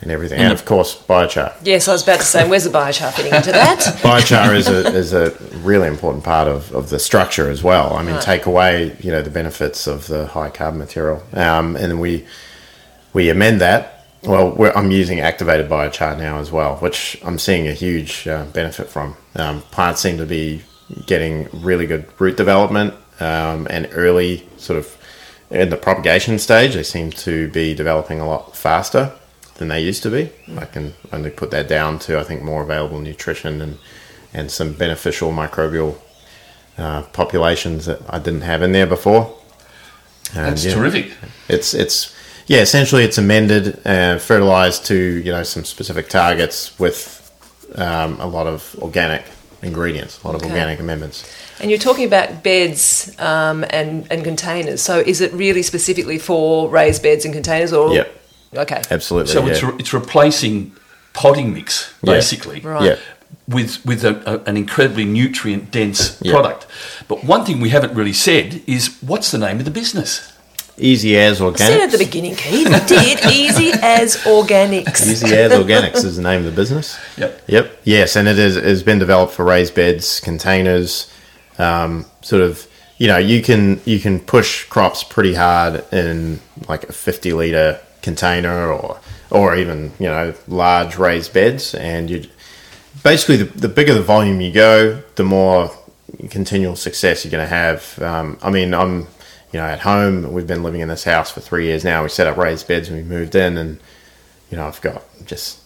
and 0.00 0.10
everything, 0.10 0.38
and 0.38 0.52
of 0.52 0.64
course 0.64 0.94
biochar. 0.96 1.52
Yes, 1.62 1.88
I 1.88 1.92
was 1.92 2.02
about 2.02 2.20
to 2.20 2.26
say, 2.26 2.48
where's 2.48 2.64
the 2.64 2.70
biochar 2.70 3.12
fitting 3.12 3.34
into 3.34 3.52
that? 3.52 3.78
biochar 4.02 4.54
is 4.54 4.68
a 4.68 4.86
is 4.94 5.12
a 5.12 5.30
really 5.62 5.88
important 5.88 6.22
part 6.24 6.46
of, 6.46 6.72
of 6.72 6.90
the 6.90 6.98
structure 6.98 7.50
as 7.50 7.62
well. 7.62 7.94
I 7.94 8.02
mean, 8.02 8.14
Right. 8.14 8.22
take 8.22 8.46
away 8.46 8.96
you 9.00 9.10
know 9.10 9.22
the 9.22 9.30
benefits 9.30 9.86
of 9.86 10.06
the 10.06 10.26
high 10.28 10.50
carbon 10.50 10.78
material, 10.78 11.22
um, 11.32 11.74
and 11.76 11.86
then 11.90 11.98
we 11.98 12.24
we 13.14 13.30
amend 13.30 13.62
that. 13.62 14.06
Well, 14.24 14.50
we're, 14.50 14.72
I'm 14.72 14.90
using 14.90 15.20
activated 15.20 15.68
biochar 15.68 16.18
now 16.18 16.38
as 16.38 16.50
well, 16.50 16.76
which 16.76 17.18
I'm 17.24 17.38
seeing 17.38 17.68
a 17.68 17.72
huge 17.72 18.26
uh, 18.26 18.44
benefit 18.46 18.88
from. 18.88 19.16
Um, 19.36 19.62
plants 19.62 20.00
seem 20.00 20.18
to 20.18 20.26
be 20.26 20.62
getting 21.06 21.48
really 21.52 21.86
good 21.86 22.06
root 22.18 22.36
development 22.36 22.94
um, 23.20 23.66
and 23.70 23.88
early 23.92 24.46
sort 24.56 24.78
of 24.78 24.96
in 25.50 25.70
the 25.70 25.76
propagation 25.76 26.38
stage. 26.38 26.74
They 26.74 26.82
seem 26.82 27.10
to 27.10 27.48
be 27.50 27.74
developing 27.74 28.20
a 28.20 28.26
lot 28.26 28.56
faster 28.56 29.12
than 29.56 29.68
they 29.68 29.80
used 29.80 30.02
to 30.02 30.10
be. 30.10 30.30
I 30.58 30.64
can 30.64 30.94
only 31.12 31.30
put 31.30 31.50
that 31.52 31.68
down 31.68 31.98
to 32.00 32.18
I 32.18 32.24
think 32.24 32.42
more 32.42 32.62
available 32.62 33.00
nutrition 33.00 33.60
and 33.60 33.78
and 34.32 34.50
some 34.50 34.72
beneficial 34.72 35.30
microbial 35.30 35.96
uh, 36.76 37.02
populations 37.02 37.86
that 37.86 38.00
I 38.08 38.18
didn't 38.18 38.40
have 38.40 38.62
in 38.62 38.72
there 38.72 38.86
before. 38.86 39.38
And, 40.34 40.46
That's 40.48 40.64
yeah, 40.64 40.74
terrific. 40.74 41.12
It's 41.48 41.72
it's 41.72 42.14
yeah, 42.46 42.60
essentially 42.60 43.04
it's 43.04 43.18
amended 43.18 43.80
and 43.84 44.20
fertilized 44.20 44.86
to 44.86 44.96
you 44.96 45.32
know 45.32 45.42
some 45.42 45.64
specific 45.64 46.08
targets 46.08 46.78
with 46.78 47.20
um, 47.76 48.20
a 48.20 48.26
lot 48.26 48.46
of 48.46 48.76
organic 48.80 49.24
ingredients, 49.62 50.22
a 50.22 50.26
lot 50.26 50.36
of 50.36 50.42
organic 50.42 50.78
amendments. 50.78 51.24
And 51.60 51.70
you're 51.70 51.78
talking 51.80 52.04
about 52.06 52.42
beds 52.42 53.14
um, 53.18 53.64
and, 53.70 54.06
and 54.10 54.24
containers. 54.24 54.82
So 54.82 54.98
is 54.98 55.20
it 55.20 55.32
really 55.32 55.62
specifically 55.62 56.18
for 56.18 56.68
raised 56.68 57.02
beds 57.02 57.24
and 57.24 57.32
containers? 57.32 57.72
or 57.72 57.94
Yep. 57.94 58.20
Okay. 58.56 58.82
Absolutely. 58.90 59.32
So 59.32 59.44
yeah. 59.44 59.52
it's, 59.52 59.62
re- 59.62 59.74
it's 59.78 59.92
replacing 59.94 60.76
potting 61.12 61.52
mix, 61.54 61.94
Yeah. 62.02 62.14
basically. 62.14 62.60
Right. 62.60 62.84
yeah. 62.84 62.96
with 63.48 63.84
with 63.84 64.04
a, 64.04 64.22
a, 64.30 64.48
an 64.48 64.56
incredibly 64.56 65.04
nutrient 65.04 65.70
dense 65.70 66.18
Yeah. 66.20 66.32
product. 66.32 66.66
But 67.08 67.24
one 67.24 67.44
thing 67.44 67.60
we 67.60 67.70
haven't 67.70 67.94
really 67.94 68.12
said 68.12 68.62
is 68.66 68.96
what's 69.00 69.30
the 69.30 69.38
name 69.38 69.58
of 69.58 69.64
the 69.64 69.70
business? 69.70 70.32
Easy 70.76 71.16
as 71.16 71.40
I 71.40 71.52
said 71.54 71.80
at 71.82 71.90
the 71.92 71.98
beginning, 71.98 72.34
Keith. 72.34 72.68
You 72.68 72.98
did. 72.98 73.24
Easy 73.32 73.70
as 73.80 74.16
organics. 74.24 75.06
Easy 75.06 75.34
as 75.34 75.52
organics 75.52 76.04
is 76.04 76.16
the 76.16 76.22
name 76.22 76.40
of 76.40 76.46
the 76.46 76.52
business. 76.52 76.98
Yep. 77.16 77.42
Yep. 77.46 77.80
Yes, 77.84 78.16
and 78.16 78.26
it 78.26 78.38
is 78.38 78.56
has 78.56 78.82
been 78.82 78.98
developed 78.98 79.34
for 79.34 79.44
raised 79.44 79.74
beds, 79.74 80.20
containers, 80.20 81.12
um, 81.58 82.06
sort 82.22 82.42
of. 82.42 82.66
You 82.98 83.08
know, 83.08 83.18
you 83.18 83.42
can 83.42 83.80
you 83.84 84.00
can 84.00 84.20
push 84.20 84.64
crops 84.64 85.04
pretty 85.04 85.34
hard 85.34 85.84
in 85.92 86.40
like 86.68 86.84
a 86.84 86.92
fifty 86.92 87.32
liter 87.32 87.80
container 88.02 88.72
or 88.72 89.00
or 89.30 89.56
even 89.56 89.92
you 89.98 90.06
know 90.06 90.34
large 90.48 90.96
raised 90.96 91.32
beds, 91.32 91.74
and 91.74 92.10
you 92.10 92.28
basically 93.02 93.36
the, 93.36 93.44
the 93.44 93.68
bigger 93.68 93.94
the 93.94 94.02
volume 94.02 94.40
you 94.40 94.52
go, 94.52 95.02
the 95.14 95.24
more 95.24 95.70
continual 96.30 96.76
success 96.76 97.24
you're 97.24 97.30
going 97.32 97.44
to 97.44 97.54
have. 97.54 98.00
Um, 98.00 98.38
I 98.42 98.50
mean, 98.50 98.74
I'm 98.74 99.06
you 99.54 99.60
know 99.60 99.66
at 99.66 99.80
home. 99.80 100.32
We've 100.32 100.46
been 100.46 100.64
living 100.64 100.80
in 100.80 100.88
this 100.88 101.04
house 101.04 101.30
for 101.30 101.40
three 101.40 101.66
years 101.66 101.84
now. 101.84 102.02
We 102.02 102.08
set 102.08 102.26
up 102.26 102.36
raised 102.36 102.66
beds 102.66 102.90
when 102.90 102.98
we 102.98 103.04
moved 103.04 103.34
in, 103.36 103.56
and 103.56 103.78
you 104.50 104.56
know 104.56 104.66
I've 104.66 104.80
got 104.80 105.02
just 105.24 105.60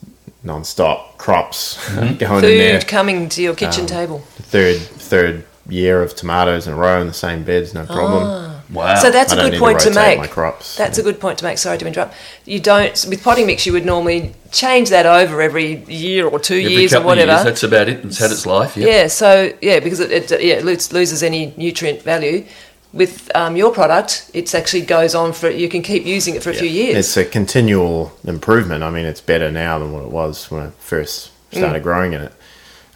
non-stop 0.44 1.18
crops 1.18 1.78
going 1.96 2.12
in 2.12 2.18
there. 2.18 2.80
Food 2.80 2.88
coming 2.88 3.28
to 3.30 3.42
your 3.42 3.54
kitchen 3.54 3.82
Um, 3.82 3.86
table. 3.88 4.18
Third 4.36 4.76
third 4.78 5.44
year 5.68 6.02
of 6.02 6.14
tomatoes 6.14 6.66
in 6.66 6.74
a 6.74 6.76
row 6.76 7.00
in 7.00 7.06
the 7.06 7.12
same 7.14 7.44
beds, 7.44 7.74
no 7.74 7.84
problem. 7.86 8.54
Wow. 8.72 8.96
So 8.96 9.10
that's 9.10 9.32
I 9.32 9.36
a 9.36 9.40
good 9.44 9.52
need 9.52 9.58
point 9.60 9.80
to, 9.80 9.88
rotate 9.88 10.02
make. 10.08 10.18
my 10.18 10.26
crops. 10.26 10.76
That's 10.76 10.98
a 10.98 11.02
good 11.02 11.18
point 11.18 11.38
to 11.38 11.44
make. 11.46 11.56
Sorry 11.56 11.78
to 11.78 11.86
interrupt. 11.86 12.14
You 12.44 12.60
don't 12.60 12.92
with 13.08 13.22
potting 13.24 13.46
mix. 13.46 13.64
You 13.64 13.72
would 13.72 13.86
normally 13.86 14.34
change 14.52 14.90
that 14.90 15.06
over 15.06 15.40
every 15.40 15.76
year 15.86 16.26
or 16.28 16.38
two 16.38 16.56
Every 16.58 16.72
years 16.74 16.92
or 16.92 16.96
couple 16.96 17.10
of 17.12 17.16
whatever. 17.16 17.32
years, 17.32 17.44
that's 17.44 17.62
about 17.62 17.88
it. 17.88 18.04
It's 18.04 18.18
had 18.18 18.30
its 18.30 18.44
life. 18.44 18.76
Yep. 18.76 18.86
Yeah. 18.86 19.06
So 19.06 19.52
yeah, 19.62 19.80
because 19.80 20.00
it, 20.00 20.30
it 20.30 20.42
yeah 20.42 20.56
it 20.56 20.64
loses, 20.66 20.92
loses 20.92 21.22
any 21.22 21.54
nutrient 21.56 22.02
value. 22.02 22.44
With 22.92 23.30
um, 23.34 23.56
your 23.56 23.72
product, 23.72 24.30
it 24.32 24.54
actually 24.54 24.82
goes 24.82 25.14
on 25.14 25.32
for 25.34 25.50
you 25.50 25.68
can 25.68 25.82
keep 25.82 26.06
using 26.06 26.34
it 26.34 26.42
for 26.42 26.50
a 26.50 26.54
few 26.54 26.68
years. 26.68 26.96
It's 26.96 27.16
a 27.18 27.24
continual 27.24 28.12
improvement. 28.24 28.82
I 28.82 28.90
mean, 28.90 29.04
it's 29.04 29.20
better 29.20 29.50
now 29.50 29.78
than 29.78 29.92
what 29.92 30.04
it 30.04 30.10
was 30.10 30.50
when 30.50 30.62
I 30.62 30.70
first 30.78 31.32
Mm. 31.52 31.58
started 31.58 31.82
growing 31.82 32.12
in 32.12 32.22
it. 32.22 32.32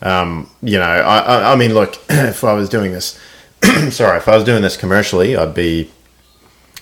Um, 0.02 0.50
you 0.62 0.78
know, 0.78 0.84
I, 0.84 1.18
I, 1.18 1.52
I 1.52 1.56
mean, 1.56 1.72
look, 1.74 1.96
if 2.10 2.44
I 2.44 2.52
was 2.52 2.68
doing 2.68 2.92
this, 2.92 3.18
sorry, 3.90 4.18
if 4.18 4.28
I 4.28 4.34
was 4.34 4.44
doing 4.44 4.62
this 4.62 4.76
commercially, 4.76 5.36
I'd 5.36 5.54
be, 5.54 5.90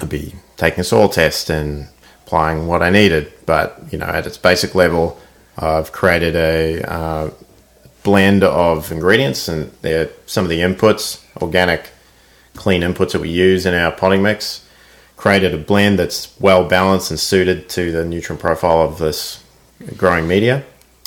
I'd 0.00 0.08
be 0.08 0.34
taking 0.56 0.80
a 0.80 0.84
soil 0.84 1.08
test 1.08 1.50
and 1.50 1.88
applying 2.26 2.66
what 2.66 2.82
I 2.82 2.90
needed. 2.90 3.32
But 3.46 3.80
you 3.92 3.98
know, 3.98 4.06
at 4.06 4.26
its 4.26 4.38
basic 4.38 4.74
level, 4.74 5.18
I've 5.58 5.92
created 5.92 6.34
a 6.34 6.82
uh, 6.82 7.30
blend 8.02 8.42
of 8.42 8.90
ingredients, 8.90 9.46
and 9.48 9.70
they're 9.82 10.08
some 10.26 10.44
of 10.44 10.50
the 10.50 10.60
inputs: 10.60 11.22
organic 11.40 11.90
clean 12.54 12.82
inputs 12.82 13.12
that 13.12 13.20
we 13.20 13.30
use 13.30 13.66
in 13.66 13.74
our 13.74 13.92
potting 13.92 14.22
mix, 14.22 14.66
created 15.16 15.54
a 15.54 15.58
blend 15.58 15.98
that's 15.98 16.38
well 16.40 16.66
balanced 16.66 17.10
and 17.10 17.20
suited 17.20 17.68
to 17.70 17.92
the 17.92 18.04
nutrient 18.04 18.40
profile 18.40 18.80
of 18.80 18.98
this 18.98 19.42
growing 19.96 20.26
media. 20.26 20.64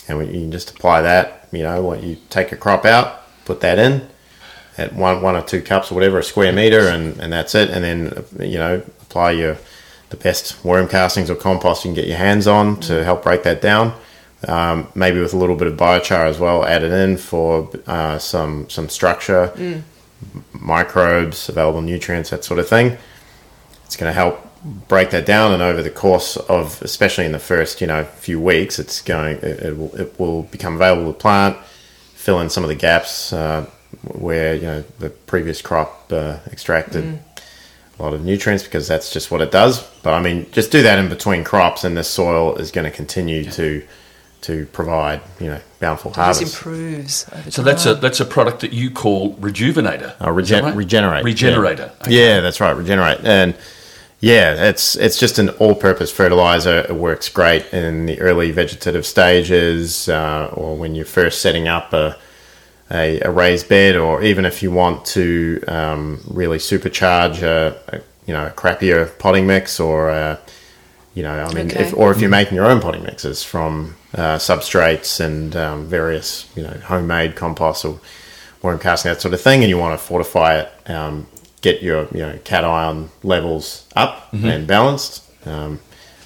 And 0.08 0.18
we, 0.18 0.26
you 0.26 0.42
can 0.42 0.52
just 0.52 0.72
apply 0.72 1.02
that, 1.02 1.48
you 1.52 1.64
know, 1.64 1.82
when 1.84 2.04
you 2.04 2.18
take 2.30 2.52
a 2.52 2.58
crop 2.58 2.86
out, 2.86 3.22
put 3.46 3.62
that 3.62 3.80
in 3.80 4.08
at 4.78 4.94
one, 4.94 5.22
one 5.22 5.36
or 5.36 5.44
two 5.44 5.62
cups 5.62 5.92
or 5.92 5.96
whatever, 5.96 6.20
a 6.20 6.24
square 6.24 6.52
meter, 6.52 6.88
and, 6.88 7.20
and 7.20 7.32
that's 7.32 7.56
it. 7.56 7.70
And 7.70 7.84
then, 7.84 8.26
you 8.50 8.58
know, 8.58 8.82
apply 9.02 9.32
your 9.32 9.58
the 10.10 10.18
best 10.18 10.64
worm 10.64 10.88
castings 10.88 11.30
or 11.32 11.36
compost 11.36 11.84
you 11.84 11.90
can 11.90 11.96
get 11.96 12.08
your 12.08 12.18
hands 12.18 12.46
on 12.46 12.80
to 12.80 13.04
help 13.04 13.24
break 13.24 13.42
that 13.44 13.62
down. 13.62 13.94
Um, 14.48 14.88
maybe 14.94 15.20
with 15.20 15.34
a 15.34 15.38
little 15.38 15.56
bit 15.56 15.68
of 15.68 15.76
biochar 15.78 16.28
as 16.28 16.38
well 16.38 16.66
added 16.66 16.92
in 16.92 17.18
for 17.18 17.70
uh, 17.88 18.20
some 18.20 18.70
some 18.70 18.90
structure, 18.90 19.52
microbes, 20.54 21.50
available 21.50 21.82
nutrients, 21.82 22.30
that 22.30 22.44
sort 22.44 22.60
of 22.60 22.68
thing. 22.68 22.98
It's 23.86 23.96
going 23.96 24.10
to 24.10 24.14
help 24.14 24.40
break 24.88 25.10
that 25.12 25.26
down, 25.26 25.54
and 25.54 25.62
over 25.62 25.82
the 25.84 25.90
course 25.90 26.38
of, 26.38 26.82
especially 26.82 27.26
in 27.26 27.32
the 27.32 27.40
first 27.40 27.82
you 27.82 27.88
know 27.88 28.04
few 28.04 28.40
weeks, 28.40 28.80
it's 28.80 29.02
going 29.02 29.38
it, 29.38 29.44
it, 29.44 29.78
will, 29.78 29.96
it 29.96 30.20
will 30.20 30.44
become 30.44 30.76
available 30.76 31.14
to 31.14 31.20
plant, 31.20 31.58
fill 32.14 32.40
in 32.40 32.50
some 32.50 32.64
of 32.64 32.70
the 32.70 32.76
gaps 32.76 33.34
uh, 33.34 33.66
where 34.04 34.56
you 34.56 34.64
know 34.64 34.84
the 35.00 35.10
previous 35.10 35.62
crop 35.62 36.12
uh, 36.12 36.38
extracted 36.52 37.20
a 38.00 38.04
lot 38.04 38.14
of 38.14 38.24
nutrients 38.24 38.64
because 38.64 38.88
that's 38.88 39.14
just 39.14 39.30
what 39.32 39.42
it 39.42 39.52
does. 39.52 39.84
But 40.02 40.14
I 40.14 40.22
mean, 40.22 40.50
just 40.52 40.72
do 40.72 40.82
that 40.82 41.00
in 41.00 41.10
between 41.10 41.44
crops, 41.44 41.84
and 41.84 41.96
the 41.96 42.04
soil 42.04 42.56
is 42.56 42.72
going 42.72 42.86
to 42.86 42.96
continue 42.96 43.44
to 43.52 43.86
to 44.44 44.66
provide 44.68 45.22
you 45.40 45.48
know 45.48 45.60
bountiful 45.80 46.12
This 46.12 46.18
harvest. 46.18 46.42
improves 46.56 47.26
over 47.34 47.52
So 47.52 47.62
that's 47.64 47.86
a 47.86 47.96
that's 47.96 48.20
a 48.20 48.26
product 48.26 48.60
that 48.62 48.72
you 48.74 48.92
call 48.92 49.36
Rejuvenator. 49.36 50.12
Is 50.14 50.20
that 50.20 50.32
regen- 50.32 50.64
right? 50.66 50.76
regenerate. 50.76 51.24
Regenerator. 51.26 51.92
Yeah. 52.08 52.20
Yeah, 52.36 52.40
that's 52.42 52.60
right. 52.62 52.72
Regenerate. 52.76 53.20
And 53.24 53.56
yeah, 54.20 54.70
it's 54.70 54.96
it's 54.96 55.18
just 55.18 55.38
an 55.40 55.50
all-purpose 55.60 56.10
fertilizer. 56.12 56.86
It 56.88 56.96
works 56.96 57.28
great 57.30 57.66
in 57.74 58.06
the 58.06 58.22
early 58.22 58.52
vegetative 58.52 59.06
stages, 59.06 60.08
uh, 60.08 60.50
or 60.54 60.78
when 60.78 60.96
you're 60.96 61.04
first 61.06 61.42
setting 61.42 61.68
up 61.68 61.92
a, 61.92 62.16
a 62.90 63.20
a 63.22 63.30
raised 63.30 63.68
bed, 63.68 63.98
or 63.98 64.24
even 64.24 64.46
if 64.46 64.64
you 64.64 64.72
want 64.72 65.04
to 65.08 65.62
um, 65.68 66.22
really 66.30 66.58
supercharge 66.58 67.42
a, 67.44 67.76
a 67.90 67.98
you 68.26 68.34
know 68.34 68.48
a 68.48 68.52
crappier 68.52 69.10
potting 69.20 69.46
mix, 69.46 69.78
or 69.80 70.10
a, 70.10 70.40
you 71.14 71.24
know 71.24 71.32
I 71.44 71.54
mean, 71.54 71.68
Okay. 71.68 71.84
if, 71.84 71.94
or 71.96 72.12
if 72.12 72.20
you're 72.22 72.30
making 72.30 72.56
your 72.56 72.66
own 72.66 72.82
potting 72.82 73.04
mixes 73.04 73.44
from 73.44 73.96
uh, 74.16 74.38
substrates 74.38 75.20
and 75.20 75.56
um, 75.56 75.86
various 75.88 76.50
you 76.56 76.64
know 76.64 76.74
homemade 76.86 77.36
compost 77.36 77.86
or 77.86 78.00
worm 78.62 78.80
casting 78.80 79.12
that 79.12 79.22
sort 79.22 79.34
of 79.34 79.42
thing, 79.42 79.62
and 79.62 79.70
you 79.70 79.78
want 79.78 80.00
to 80.00 80.04
fortify 80.06 80.60
it, 80.60 80.90
um, 80.90 81.28
get 81.62 81.82
your 81.84 82.08
you 82.14 82.20
know 82.20 82.38
cation 82.44 83.10
levels 83.24 83.88
up 83.96 84.34
and 84.34 84.66
balanced. 84.68 85.24
Um, 85.48 85.80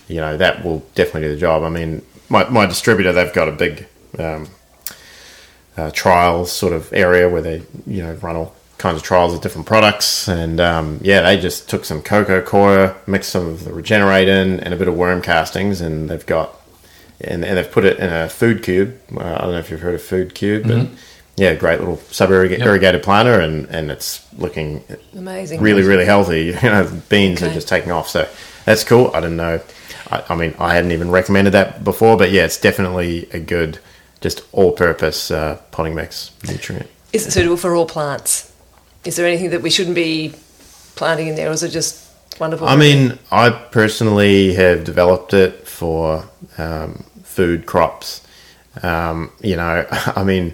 you 0.07 0.17
know 0.21 0.37
that 0.37 0.63
will 0.63 0.79
definitely 0.95 1.23
do 1.29 1.33
the 1.35 1.39
job. 1.39 1.63
I 1.63 1.69
mean, 1.69 2.01
my, 2.29 2.47
my 2.49 2.65
distributor 2.65 3.11
they've 3.11 3.33
got 3.33 3.49
a 3.49 3.51
big 3.51 3.87
um, 4.19 4.47
uh, 5.75 5.91
trials 5.91 6.51
sort 6.51 6.73
of 6.73 6.91
area 6.93 7.27
where 7.29 7.41
they 7.41 7.61
you 7.85 8.03
know 8.03 8.13
run 8.15 8.35
all 8.35 8.55
kinds 8.77 8.97
of 8.97 9.03
trials 9.03 9.33
of 9.33 9.41
different 9.41 9.67
products, 9.67 10.27
and 10.27 10.59
um, 10.59 10.99
yeah, 11.01 11.21
they 11.21 11.39
just 11.39 11.69
took 11.69 11.85
some 11.85 12.01
cocoa 12.01 12.41
coir, 12.41 12.95
mixed 13.07 13.31
some 13.31 13.47
of 13.47 13.65
the 13.65 13.73
regenerate 13.73 14.27
in, 14.27 14.59
and 14.59 14.73
a 14.73 14.77
bit 14.77 14.87
of 14.87 14.95
worm 14.95 15.21
castings, 15.21 15.81
and 15.81 16.09
they've 16.09 16.25
got 16.25 16.53
and, 17.21 17.43
and 17.43 17.57
they've 17.57 17.71
put 17.71 17.85
it 17.85 17.99
in 17.99 18.11
a 18.11 18.29
food 18.29 18.63
cube. 18.63 18.99
Uh, 19.15 19.23
I 19.23 19.41
don't 19.41 19.51
know 19.51 19.59
if 19.59 19.71
you've 19.71 19.81
heard 19.81 19.95
of 19.95 20.01
food 20.01 20.35
cube, 20.35 20.67
but 20.67 20.87
yeah, 21.35 21.55
great 21.55 21.79
little 21.79 21.97
sub 21.97 22.31
irrigated 22.31 23.03
planter, 23.03 23.39
and 23.39 23.65
and 23.67 23.91
it's 23.91 24.25
looking 24.33 24.83
amazing. 25.13 25.61
really 25.61 25.83
really 25.83 26.05
healthy. 26.05 26.55
You 26.61 26.69
know, 26.69 26.83
the 26.83 26.95
beans 27.09 27.41
are 27.43 27.53
just 27.53 27.67
taking 27.67 27.91
off, 27.91 28.09
so 28.09 28.27
that's 28.65 28.83
cool. 28.83 29.11
I 29.13 29.21
didn't 29.21 29.37
know. 29.37 29.61
I, 30.11 30.23
I 30.29 30.35
mean, 30.35 30.55
I 30.59 30.73
hadn't 30.73 30.91
even 30.91 31.11
recommended 31.11 31.51
that 31.51 31.83
before, 31.83 32.17
but 32.17 32.31
yeah, 32.31 32.45
it's 32.45 32.59
definitely 32.59 33.27
a 33.31 33.39
good, 33.39 33.79
just 34.21 34.41
all-purpose 34.51 35.31
uh, 35.31 35.61
potting 35.71 35.95
mix 35.95 36.31
nutrient. 36.47 36.89
Is 37.13 37.27
it 37.27 37.31
suitable 37.31 37.57
for 37.57 37.75
all 37.75 37.85
plants? 37.85 38.53
Is 39.07 39.15
there 39.15 39.25
anything 39.25 39.51
that 39.51 39.61
we 39.61 39.69
shouldn't 39.69 39.95
be 39.95 40.33
planting 40.95 41.27
in 41.27 41.35
there, 41.35 41.47
or 41.49 41.53
is 41.53 41.63
it 41.63 41.69
just 41.69 42.11
wonderful? 42.39 42.67
I 42.67 42.75
mean, 42.75 43.17
I 43.31 43.49
personally 43.49 44.53
have 44.55 44.83
developed 44.83 45.33
it 45.33 45.65
for 45.67 46.25
um, 46.57 47.05
food 47.23 47.65
crops. 47.65 48.21
Um, 48.83 49.31
you 49.41 49.55
know, 49.55 49.87
I 49.91 50.23
mean, 50.25 50.53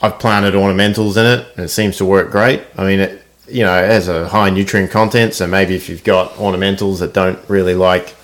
I've 0.00 0.18
planted 0.18 0.54
ornamentals 0.54 1.16
in 1.18 1.26
it, 1.26 1.46
and 1.56 1.66
it 1.66 1.68
seems 1.68 1.98
to 1.98 2.04
work 2.06 2.30
great. 2.30 2.62
I 2.78 2.84
mean, 2.86 3.00
it 3.00 3.22
you 3.46 3.62
know 3.62 3.76
it 3.76 3.88
has 3.90 4.08
a 4.08 4.26
high 4.26 4.48
nutrient 4.48 4.90
content, 4.90 5.34
so 5.34 5.46
maybe 5.46 5.74
if 5.74 5.90
you've 5.90 6.04
got 6.04 6.32
ornamentals 6.36 7.00
that 7.00 7.12
don't 7.12 7.38
really 7.48 7.74
like 7.74 8.14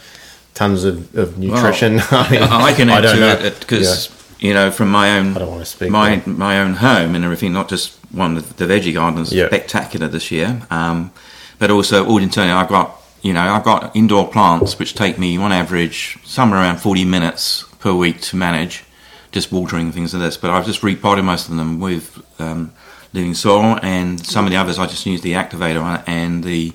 tons 0.55 0.85
of, 0.85 1.15
of 1.15 1.37
nutrition, 1.39 2.01
I 2.11 2.31
mean, 2.31 2.43
I 2.43 2.73
can 2.73 2.89
add 2.89 3.03
don't 3.03 3.15
to 3.17 3.21
know. 3.21 3.33
it 3.33 3.61
because 3.61 4.09
you 4.41 4.55
know 4.55 4.71
from 4.71 4.91
my 4.91 5.19
own 5.19 5.37
I 5.37 5.41
don't 5.41 5.51
wanna 5.51 5.67
speak, 5.67 5.91
my 5.91 6.17
but- 6.17 6.27
my 6.27 6.61
own 6.61 6.75
home 6.75 7.15
and 7.15 7.23
everything. 7.23 7.53
Not 7.53 7.69
just 7.69 7.98
one 8.11 8.37
of 8.37 8.57
the 8.57 8.64
veggie 8.66 8.94
gardens 8.94 9.33
Yeah. 9.33 9.47
spectacular 9.49 10.09
this 10.09 10.31
year, 10.31 10.62
um, 10.71 11.11
but 11.59 11.71
also 11.71 12.07
all 12.07 12.18
in 12.18 12.31
turn 12.31 12.49
I've 12.51 12.68
got 12.68 12.94
you 13.23 13.33
know 13.33 13.40
I've 13.55 13.64
got 13.64 13.94
indoor 13.97 14.29
plants 14.29 14.79
which 14.79 14.94
take 14.94 15.18
me 15.18 15.37
on 15.37 15.53
average 15.53 16.18
somewhere 16.25 16.61
around 16.61 16.79
forty 16.79 17.05
minutes 17.05 17.64
per 17.81 17.92
week 17.92 18.21
to 18.23 18.37
manage, 18.37 18.85
just 19.33 19.53
watering 19.53 19.92
things 19.92 20.14
like 20.14 20.23
this. 20.23 20.37
But 20.37 20.51
I've 20.51 20.66
just 20.66 20.83
repotted 20.83 21.25
most 21.25 21.49
of 21.49 21.57
them 21.57 21.81
with 21.81 22.21
um, 22.38 22.73
living 23.12 23.35
soil, 23.35 23.79
and 23.83 24.25
some 24.27 24.44
of 24.47 24.51
the 24.51 24.57
others 24.57 24.79
I 24.79 24.87
just 24.87 25.05
use 25.07 25.21
the 25.21 25.33
activator 25.33 26.03
and 26.07 26.44
the 26.44 26.73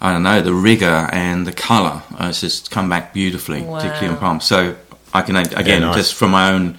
I 0.00 0.12
don't 0.12 0.22
know, 0.24 0.42
the 0.42 0.52
rigor 0.52 1.08
and 1.10 1.46
the 1.46 1.52
colour. 1.52 2.02
Uh, 2.20 2.26
it's 2.28 2.42
just 2.42 2.70
come 2.70 2.88
back 2.90 3.14
beautifully, 3.14 3.62
particularly 3.62 4.08
on 4.08 4.14
Wow. 4.16 4.20
palm. 4.20 4.40
So 4.40 4.76
I 5.14 5.22
can, 5.22 5.36
again, 5.36 5.80
nice. 5.80 5.96
just 5.96 6.14
from 6.14 6.32
my 6.32 6.52
own 6.52 6.78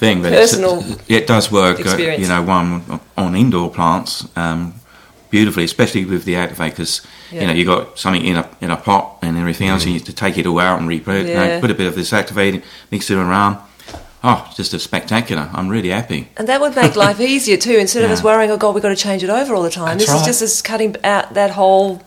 thing, 0.00 0.22
but 0.22 0.32
Personal 0.32 0.82
it 1.08 1.26
does 1.26 1.52
work, 1.52 1.78
uh, 1.86 1.96
you 1.96 2.26
know, 2.26 2.42
one 2.42 3.00
on 3.16 3.36
indoor 3.36 3.70
plants 3.70 4.26
um, 4.36 4.74
beautifully, 5.30 5.64
especially 5.64 6.04
with 6.04 6.24
the 6.24 6.34
activate, 6.36 6.72
because, 6.72 7.02
Yeah. 7.30 7.42
you 7.42 7.46
know, 7.46 7.52
you 7.52 7.64
got 7.64 7.98
something 7.98 8.24
in 8.24 8.36
a, 8.36 8.48
in 8.60 8.70
a 8.70 8.76
pot 8.76 9.18
and 9.22 9.36
everything 9.38 9.68
else, 9.68 9.84
you 9.86 9.92
need 9.92 10.06
to 10.06 10.12
take 10.12 10.36
it 10.38 10.46
all 10.46 10.58
out 10.58 10.80
and 10.80 10.88
re-put 10.88 11.14
it, 11.16 11.28
you 11.28 11.34
know, 11.34 11.44
Yeah. 11.44 11.60
put 11.60 11.70
a 11.70 11.74
bit 11.74 11.86
of 11.86 11.94
this 11.94 12.12
activated, 12.12 12.62
mix 12.90 13.10
it 13.10 13.16
around. 13.16 13.58
Oh, 14.24 14.50
just 14.56 14.74
a 14.74 14.78
spectacular. 14.78 15.48
I'm 15.54 15.68
really 15.68 15.90
happy. 15.90 16.28
and 16.36 16.46
that 16.48 16.60
would 16.60 16.74
make 16.76 16.94
life 16.96 17.20
easier 17.20 17.56
too. 17.56 17.76
Instead 17.78 18.04
of 18.04 18.10
us 18.10 18.22
worrying, 18.22 18.50
oh 18.50 18.56
God, 18.58 18.74
we've 18.74 18.82
got 18.82 18.90
to 18.90 18.96
change 18.96 19.22
it 19.22 19.30
over 19.30 19.54
all 19.54 19.62
the 19.62 19.70
time. 19.70 19.96
That's 19.98 20.10
this 20.12 20.20
is 20.20 20.26
just 20.26 20.42
us 20.42 20.62
cutting 20.62 20.96
out 21.04 21.32
that 21.34 21.50
whole. 21.52 22.02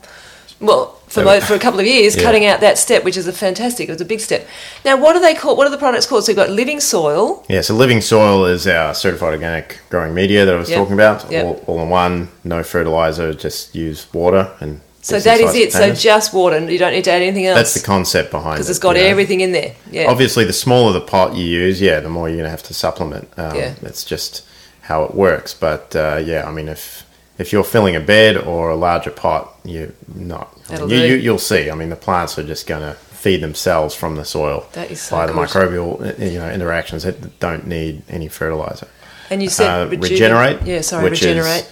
Well, 0.60 0.93
for, 1.14 1.24
mo- 1.24 1.40
for 1.40 1.54
a 1.54 1.58
couple 1.58 1.80
of 1.80 1.86
years, 1.86 2.16
Yeah. 2.16 2.22
cutting 2.22 2.44
out 2.46 2.60
that 2.60 2.78
step, 2.78 3.04
which 3.04 3.16
is 3.16 3.26
a 3.26 3.32
fantastic. 3.32 3.88
It 3.88 3.92
was 3.92 4.00
a 4.00 4.04
big 4.04 4.20
step. 4.20 4.46
Now, 4.84 4.96
what 4.96 5.16
are 5.16 5.20
they 5.20 5.34
called? 5.34 5.56
What 5.58 5.66
are 5.66 5.70
the 5.70 5.78
products 5.78 6.06
called? 6.06 6.24
So 6.24 6.30
you've 6.32 6.36
got 6.36 6.50
living 6.50 6.80
soil. 6.80 7.44
Yeah, 7.48 7.60
so 7.62 7.74
Living 7.74 8.00
Soil 8.00 8.44
is 8.46 8.66
our 8.66 8.94
certified 8.94 9.32
organic 9.32 9.78
growing 9.90 10.14
media 10.14 10.44
that 10.44 10.54
I 10.54 10.58
was 10.58 10.68
Yep. 10.70 10.78
talking 10.78 10.94
about. 10.94 11.30
Yep. 11.30 11.44
All, 11.44 11.64
all 11.66 11.82
in 11.82 11.88
one, 11.88 12.28
no 12.42 12.62
fertilizer, 12.62 13.32
just 13.34 13.74
use 13.74 14.06
water 14.12 14.50
and. 14.60 14.80
So 15.02 15.18
that 15.20 15.38
is 15.38 15.54
it. 15.54 15.70
So 15.72 15.92
just 15.92 16.32
water. 16.32 16.56
and 16.56 16.70
You 16.72 16.78
don't 16.78 16.92
need 16.92 17.04
to 17.04 17.10
add 17.12 17.20
anything 17.20 17.44
else. 17.46 17.58
That's 17.58 17.74
the 17.74 17.86
concept 17.86 18.30
behind 18.30 18.52
it. 18.54 18.56
because 18.56 18.70
it's 18.70 18.78
got 18.78 18.96
know. 18.96 19.02
everything 19.02 19.42
in 19.42 19.52
there. 19.52 19.74
Yeah. 19.90 20.10
Obviously, 20.10 20.44
the 20.44 20.54
smaller 20.54 20.94
the 20.94 21.02
pot 21.02 21.36
you 21.36 21.44
use, 21.44 21.78
yeah, 21.78 22.00
the 22.00 22.08
more 22.08 22.26
you're 22.28 22.36
going 22.38 22.44
to 22.46 22.50
have 22.50 22.62
to 22.62 22.72
supplement. 22.74 23.28
Um, 23.36 23.54
Yeah. 23.54 23.74
It's 23.82 24.02
just 24.02 24.42
how 24.80 25.04
it 25.04 25.14
works. 25.14 25.52
But 25.52 25.94
uh, 25.94 26.22
yeah, 26.24 26.48
I 26.48 26.52
mean, 26.52 26.68
if 26.70 27.04
if 27.38 27.52
you're 27.52 27.64
filling 27.64 27.96
a 27.96 28.00
bed 28.00 28.36
or 28.36 28.70
a 28.70 28.76
larger 28.76 29.10
pot, 29.10 29.54
you're 29.64 29.92
not. 30.14 30.56
I 30.70 30.78
mean, 30.80 30.90
you, 30.90 30.96
you, 30.98 31.14
you'll 31.16 31.38
see. 31.38 31.70
I 31.70 31.74
mean, 31.74 31.88
the 31.90 31.96
plants 31.96 32.38
are 32.38 32.44
just 32.46 32.66
going 32.66 32.82
to 32.82 32.94
feed 32.94 33.40
themselves 33.42 33.94
from 33.94 34.16
the 34.16 34.24
soil 34.24 34.66
That 34.72 34.90
is 34.90 35.00
so 35.00 35.16
by 35.16 35.26
the 35.26 35.32
good. 35.32 35.48
microbial 35.48 36.00
uh, 36.20 36.24
you 36.24 36.38
know 36.38 36.50
interactions 36.50 37.04
that 37.04 37.40
don't 37.40 37.66
need 37.66 38.02
any 38.08 38.28
fertilizer. 38.28 38.86
and 39.30 39.42
you 39.42 39.48
said 39.48 39.86
uh, 39.86 39.88
reju- 39.88 40.02
regenerate, 40.12 40.62
Yeah, 40.66 40.82
sorry, 40.82 41.04
which 41.04 41.22
is- 41.22 41.26
regenerate. 41.28 41.66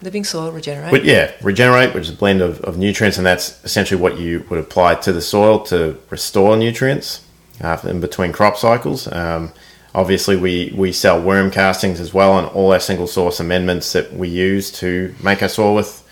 living 0.00 0.22
soil, 0.24 0.52
regenerate. 0.52 0.92
But 0.92 1.04
yeah, 1.04 1.32
regenerate, 1.42 1.92
which 1.94 2.04
is 2.04 2.10
a 2.10 2.16
blend 2.16 2.40
of, 2.40 2.60
of 2.60 2.78
nutrients, 2.78 3.18
and 3.18 3.26
that's 3.26 3.62
essentially 3.64 4.00
what 4.00 4.18
you 4.18 4.44
would 4.48 4.60
apply 4.60 4.94
to 4.96 5.12
the 5.12 5.20
soil 5.20 5.58
to 5.64 5.98
restore 6.10 6.56
nutrients 6.56 7.26
uh, 7.60 7.78
in 7.84 8.00
between 8.00 8.32
crop 8.32 8.56
cycles. 8.56 9.06
Um, 9.12 9.52
obviously, 9.94 10.36
we, 10.36 10.72
we 10.76 10.92
sell 10.92 11.20
worm 11.20 11.50
castings 11.50 12.00
as 12.00 12.12
well, 12.12 12.38
and 12.38 12.46
all 12.48 12.72
our 12.72 12.80
single 12.80 13.06
source 13.06 13.40
amendments 13.40 13.92
that 13.92 14.12
we 14.12 14.28
use 14.28 14.70
to 14.80 15.14
make 15.22 15.42
our 15.42 15.48
soil 15.48 15.74
with 15.74 16.06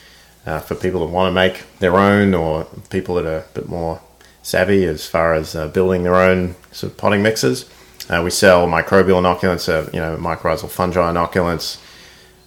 uh, 0.47 0.61
for 0.61 0.75
people 0.75 1.01
that 1.01 1.13
want 1.13 1.31
to 1.31 1.35
make 1.35 1.65
their 1.79 1.97
own, 1.97 2.35
or 2.35 2.65
people 2.91 3.15
that 3.17 3.27
are 3.27 3.39
a 3.39 3.45
bit 3.55 3.69
more 3.69 4.01
savvy 4.43 4.85
as 4.85 5.07
far 5.07 5.35
as 5.35 5.55
uh, 5.55 5.69
building 5.69 6.03
their 6.03 6.17
own 6.17 6.55
sort 6.73 6.93
of 6.93 6.99
potting 6.99 7.23
mixes. 7.23 7.69
Uh, 8.09 8.23
we 8.25 8.31
sell 8.31 8.67
microbial 8.67 9.21
inoculants, 9.21 9.69
uh, 9.69 9.89
you 9.93 10.01
know, 10.01 10.17
mycorrhizal 10.17 10.69
fungi 10.69 11.01
inoculants. 11.01 11.79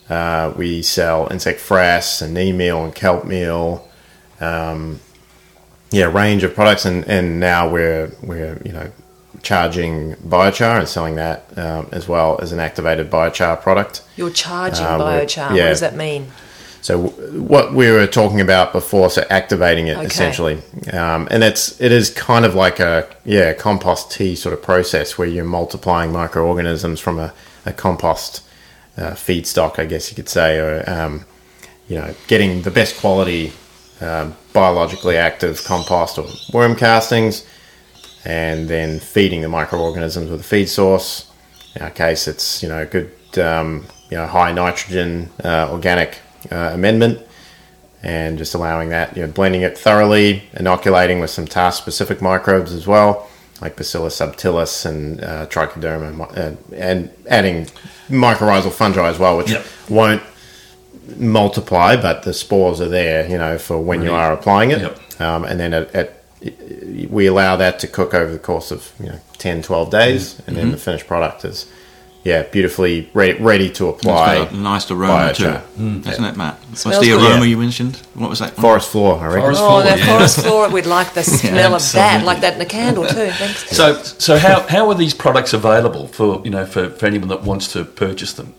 Uh, 0.09 0.53
we 0.57 0.81
sell 0.81 1.31
insect 1.31 1.59
frass 1.59 2.21
and 2.21 2.33
neem 2.33 2.57
meal 2.57 2.83
and 2.83 2.93
kelp 2.93 3.25
meal. 3.25 3.87
Um, 4.41 4.99
yeah, 5.91 6.05
range 6.05 6.43
of 6.43 6.55
products, 6.55 6.85
and, 6.85 7.07
and 7.07 7.39
now 7.39 7.69
we're 7.69 8.11
we're 8.21 8.59
you 8.65 8.73
know 8.73 8.91
charging 9.43 10.15
biochar 10.15 10.79
and 10.79 10.87
selling 10.87 11.15
that 11.15 11.45
um, 11.57 11.87
as 11.91 12.07
well 12.07 12.39
as 12.41 12.51
an 12.51 12.59
activated 12.59 13.11
biochar 13.11 13.61
product. 13.61 14.01
You're 14.15 14.31
charging 14.31 14.85
we're- 14.85 14.99
biochar. 14.99 15.49
What 15.51 15.57
does 15.57 15.81
that 15.81 15.95
mean? 15.95 16.31
So 16.81 17.07
w- 17.07 17.41
what 17.41 17.73
we 17.73 17.89
were 17.91 18.07
talking 18.07 18.41
about 18.41 18.73
before, 18.73 19.09
so 19.09 19.25
activating 19.29 19.87
it 19.87 19.95
Okay. 19.97 20.05
essentially, 20.07 20.61
um, 20.91 21.29
and 21.31 21.41
it's 21.41 21.79
it 21.79 21.93
is 21.93 22.09
kind 22.09 22.43
of 22.45 22.55
like 22.55 22.79
a 22.81 23.07
yeah 23.23 23.53
compost 23.53 24.11
tea 24.11 24.35
sort 24.35 24.51
of 24.51 24.61
process 24.61 25.17
where 25.17 25.27
you're 25.27 25.45
multiplying 25.45 26.11
microorganisms 26.11 26.99
from 26.99 27.19
a, 27.19 27.31
a 27.65 27.71
compost 27.71 28.41
uh, 28.97 29.11
feedstock, 29.11 29.79
I 29.79 29.85
guess 29.85 30.09
you 30.11 30.15
could 30.17 30.27
say, 30.27 30.57
or 30.59 30.83
um, 30.89 31.23
you 31.87 31.97
know, 31.99 32.13
getting 32.27 32.63
the 32.63 32.71
best 32.71 32.99
quality 32.99 33.53
um, 34.01 34.35
biologically 34.51 35.15
active 35.15 35.63
compost 35.63 36.17
or 36.17 36.25
worm 36.53 36.75
castings, 36.75 37.45
and 38.25 38.67
then 38.67 38.99
feeding 38.99 39.41
the 39.41 39.49
microorganisms 39.49 40.29
with 40.29 40.39
a 40.41 40.43
feed 40.43 40.67
source. 40.69 41.29
In 41.75 41.81
our 41.81 41.89
case, 41.89 42.27
it's 42.27 42.61
you 42.63 42.69
know 42.69 42.85
good 42.85 43.11
um, 43.39 43.85
you 44.09 44.17
know 44.17 44.27
high 44.27 44.51
nitrogen 44.51 45.29
uh, 45.43 45.67
organic 45.71 46.19
uh, 46.51 46.71
amendment, 46.73 47.19
and 48.03 48.37
just 48.37 48.53
allowing 48.53 48.89
that 48.89 49.15
you 49.17 49.25
know 49.25 49.31
blending 49.31 49.61
it 49.61 49.77
thoroughly, 49.77 50.43
inoculating 50.53 51.19
with 51.19 51.29
some 51.29 51.45
task 51.47 51.81
specific 51.81 52.21
microbes 52.21 52.71
as 52.73 52.85
well, 52.85 53.27
like 53.61 53.75
Bacillus 53.75 54.19
subtilis 54.19 54.85
and 54.85 55.23
uh, 55.23 55.47
Trichoderma, 55.47 56.37
uh, 56.37 56.55
and 56.75 57.09
adding 57.27 57.65
mycorrhizal 58.09 58.71
fungi 58.71 59.07
as 59.09 59.17
well, 59.19 59.37
which 59.37 59.51
Yep. 59.51 59.65
won't 59.89 60.21
multiply, 61.17 61.95
but 61.95 62.23
the 62.23 62.33
spores 62.33 62.79
are 62.81 62.87
there, 62.89 63.27
you 63.29 63.37
know, 63.37 63.57
for 63.57 63.79
when 63.79 64.01
you 64.01 64.11
are 64.13 64.31
applying 64.33 64.71
it. 64.71 64.81
Yep. 64.81 65.21
Um, 65.21 65.45
and 65.45 65.59
then 65.59 65.73
at, 65.73 65.93
it, 65.95 66.22
we 67.09 67.25
allow 67.27 67.55
that 67.57 67.79
to 67.79 67.87
cook 67.87 68.13
over 68.13 68.31
the 68.31 68.39
course 68.39 68.71
of 68.71 68.91
you 68.99 69.07
know 69.07 69.19
10, 69.37 69.61
12 69.63 69.89
days, 69.89 70.41
and 70.47 70.55
then 70.55 70.71
the 70.71 70.77
finished 70.77 71.07
product 71.07 71.43
is 71.45 71.65
yeah 72.23 72.43
beautifully 72.43 73.09
ready, 73.13 73.33
ready 73.41 73.69
to 73.71 73.89
It's 73.89 73.99
apply. 74.03 74.35
got 74.35 74.51
a 74.53 74.55
nice 74.57 74.89
aroma 74.89 75.33
to 75.33 75.43
biochar. 75.43 75.97
it, 75.97 76.03
doesn't 76.03 76.23
it, 76.25 76.37
Matt? 76.37 76.55
What's 76.69 76.83
the 76.83 76.91
good. 77.01 77.21
aroma 77.21 77.39
Yeah. 77.39 77.51
you 77.51 77.57
mentioned? 77.57 77.95
What 78.13 78.29
was 78.29 78.39
that? 78.39 78.53
one? 78.55 78.61
Forest 78.61 78.89
floor, 78.91 79.19
I 79.19 79.25
reckon. 79.25 79.41
Forest 79.41 79.61
Oh, 79.61 79.67
floor, 79.67 79.83
that 79.83 79.99
yeah. 79.99 80.05
forest 80.17 80.39
floor, 80.41 80.69
we'd 80.69 80.85
like 80.85 81.13
the 81.13 81.23
smell 81.39 81.75
of 81.75 81.91
that, 81.91 82.23
like 82.23 82.39
that 82.41 82.55
in 82.55 82.61
a 82.61 82.65
candle 82.65 83.05
too. 83.05 83.29
Thanks. 83.31 83.75
So, 83.75 84.01
so 84.03 84.37
how, 84.37 84.61
how 84.67 84.87
are 84.89 84.95
these 84.95 85.13
products 85.13 85.51
available 85.53 86.07
for 86.07 86.41
you 86.45 86.51
know 86.51 86.65
for, 86.65 86.89
for 86.91 87.05
anyone 87.05 87.27
that 87.29 87.43
wants 87.43 87.71
to 87.73 87.83
purchase 87.83 88.33
them? 88.33 88.53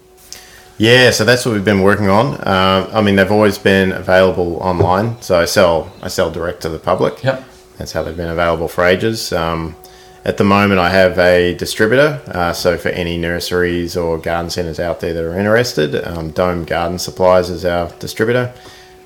Yeah, 0.76 1.12
so 1.12 1.24
that's 1.24 1.46
what 1.46 1.52
we've 1.54 1.64
been 1.64 1.82
working 1.82 2.08
on. 2.08 2.34
Uh, 2.34 2.90
I 2.92 3.00
mean, 3.00 3.14
they've 3.14 3.30
always 3.30 3.58
been 3.58 3.92
available 3.92 4.56
online. 4.56 5.22
So 5.22 5.38
I 5.40 5.44
sell, 5.44 5.92
I 6.02 6.08
sell 6.08 6.32
direct 6.32 6.62
to 6.62 6.68
the 6.68 6.80
public. 6.80 7.22
Yep. 7.22 7.44
That's 7.78 7.92
how 7.92 8.02
they've 8.02 8.16
been 8.16 8.30
available 8.30 8.68
for 8.68 8.84
ages. 8.84 9.32
Um, 9.32 9.76
at 10.24 10.38
the 10.38 10.44
moment, 10.44 10.80
I 10.80 10.88
have 10.90 11.18
a 11.18 11.54
distributor. 11.54 12.20
Uh, 12.26 12.52
so 12.52 12.78
for 12.78 12.88
any 12.88 13.18
nurseries 13.18 13.96
or 13.96 14.18
garden 14.18 14.50
centres 14.50 14.80
out 14.80 15.00
there 15.00 15.12
that 15.12 15.22
are 15.22 15.38
interested, 15.38 15.94
um, 16.06 16.30
Dome 16.30 16.64
Garden 16.64 16.98
Supplies 16.98 17.50
is 17.50 17.64
our 17.64 17.90
distributor. 17.98 18.54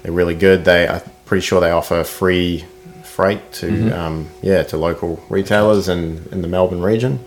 They're 0.03 0.13
really 0.13 0.37
good. 0.37 0.65
They, 0.65 0.87
I'm 0.87 1.03
pretty 1.25 1.45
sure 1.45 1.61
they 1.61 1.73
offer 1.73 2.05
free 2.05 2.65
freight 3.03 3.53
to, 3.55 3.91
um, 3.91 4.29
yeah, 4.43 4.63
to 4.65 4.77
local 4.77 5.21
retailers 5.29 5.89
in, 5.89 6.29
in 6.31 6.43
the 6.43 6.49
Melbourne 6.49 6.83
region. 6.83 7.19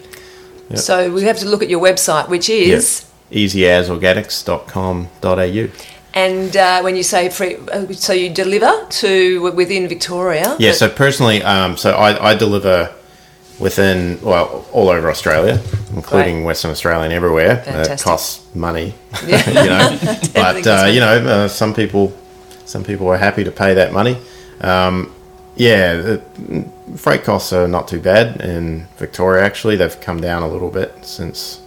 So 0.75 1.11
we 1.11 1.23
have 1.23 1.37
to 1.39 1.49
look 1.49 1.61
at 1.61 1.67
your 1.67 1.81
website, 1.83 2.29
which 2.29 2.49
is. 2.49 3.05
easyasorganics.com.au. 3.29 5.67
And 6.13 6.55
uh, 6.57 6.81
when 6.81 6.95
you 6.95 7.03
say 7.03 7.29
free, 7.29 7.55
uh, 7.71 7.91
so 7.93 8.13
you 8.13 8.29
deliver 8.29 8.85
to 9.01 9.51
within 9.53 9.87
Victoria. 9.87 10.55
Yeah, 10.59 10.73
so 10.73 10.89
personally, 10.89 11.41
um, 11.43 11.77
so 11.77 11.91
I, 11.91 12.31
I 12.31 12.35
deliver 12.35 12.93
within, 13.59 14.19
well, 14.21 14.65
all 14.73 14.89
over 14.89 15.09
Australia, 15.09 15.61
including 15.95 16.37
Great. 16.37 16.45
Western 16.45 16.71
Australia 16.71 17.05
and 17.05 17.13
everywhere. 17.13 17.59
It 17.59 17.65
Fantastic. 17.65 17.99
costs 18.03 18.55
money, 18.55 18.93
Yeah. 19.25 19.49
you 19.63 19.69
know. 19.69 20.17
But, 20.33 20.67
uh, 20.67 20.85
you 20.91 20.99
know, 20.99 21.25
uh, 21.25 21.47
some 21.47 21.73
people 21.73 22.17
some 22.65 22.83
people 22.83 23.07
are 23.09 23.17
happy 23.17 23.43
to 23.43 23.51
pay 23.51 23.73
that 23.73 23.91
money. 23.91 24.17
Um, 24.61 25.13
yeah, 25.55 25.95
the 25.95 26.21
freight 26.95 27.23
costs 27.23 27.51
are 27.51 27.67
not 27.67 27.87
too 27.87 27.99
bad 27.99 28.39
in 28.41 28.87
Victoria, 28.97 29.43
actually. 29.43 29.75
They've 29.75 29.99
come 29.99 30.21
down 30.21 30.41
a 30.43 30.47
little 30.47 30.69
bit 30.69 31.05
since 31.05 31.59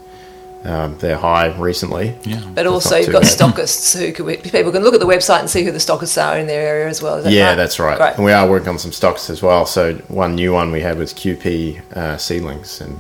um, 0.65 0.97
they're 0.99 1.19
high 1.19 1.55
recently. 1.59 2.17
Yeah. 2.25 2.41
But 2.55 2.67
also 2.67 2.97
you've 2.97 3.13
got 3.13 3.23
bad. 3.23 3.31
stockists 3.39 3.99
who 3.99 4.13
could, 4.13 4.43
people 4.43 4.73
can 4.73 4.83
look 4.83 4.95
at 4.95 5.01
the 5.01 5.07
website 5.07 5.41
and 5.41 5.51
see 5.51 5.63
who 5.65 5.71
the 5.71 5.79
stockists 5.79 6.23
are 6.23 6.39
in 6.39 6.47
their 6.47 6.67
area 6.67 6.89
as 6.89 7.03
well. 7.03 7.17
Is 7.19 7.25
that 7.25 7.33
Yeah, 7.33 7.49
right? 7.51 7.55
that's 7.55 7.79
right. 7.79 7.99
Great. 7.99 8.15
And 8.17 8.25
we 8.25 8.33
are 8.33 8.49
working 8.49 8.69
on 8.69 8.79
some 8.79 8.93
stocks 8.93 9.29
as 9.31 9.43
well. 9.43 9.67
So 9.67 9.95
one 10.09 10.35
new 10.35 10.53
one 10.53 10.73
we 10.73 10.81
had 10.81 10.97
was 10.99 11.13
QP 11.13 11.97
uh, 11.97 12.17
seedlings 12.17 12.81
and 12.81 12.99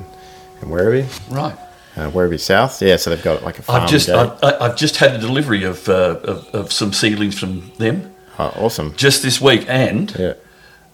and 0.61 0.71
Werribee, 0.71 1.07
Right. 1.31 1.57
uh, 1.97 2.11
Werribee 2.11 2.39
South. 2.41 2.81
Yeah, 2.81 2.97
so 2.97 3.11
they've 3.11 3.23
got 3.25 3.43
like 3.43 3.59
a 3.59 3.63
farm. 3.63 3.83
I've 3.83 3.89
just. 3.91 4.09
I, 4.09 4.25
I- 4.43 4.65
I've 4.67 4.77
just 4.77 4.97
had 4.99 5.15
a 5.15 5.19
delivery 5.19 5.65
of, 5.65 5.89
uh, 5.89 6.17
of 6.23 6.47
of 6.55 6.73
some 6.73 6.93
seedlings 6.93 7.39
from 7.39 7.73
them 7.79 8.15
Oh, 8.39 8.53
awesome. 8.57 8.95
just 8.97 9.23
this 9.23 9.41
week, 9.41 9.65
and 9.69 10.15
Yeah. 10.19 10.35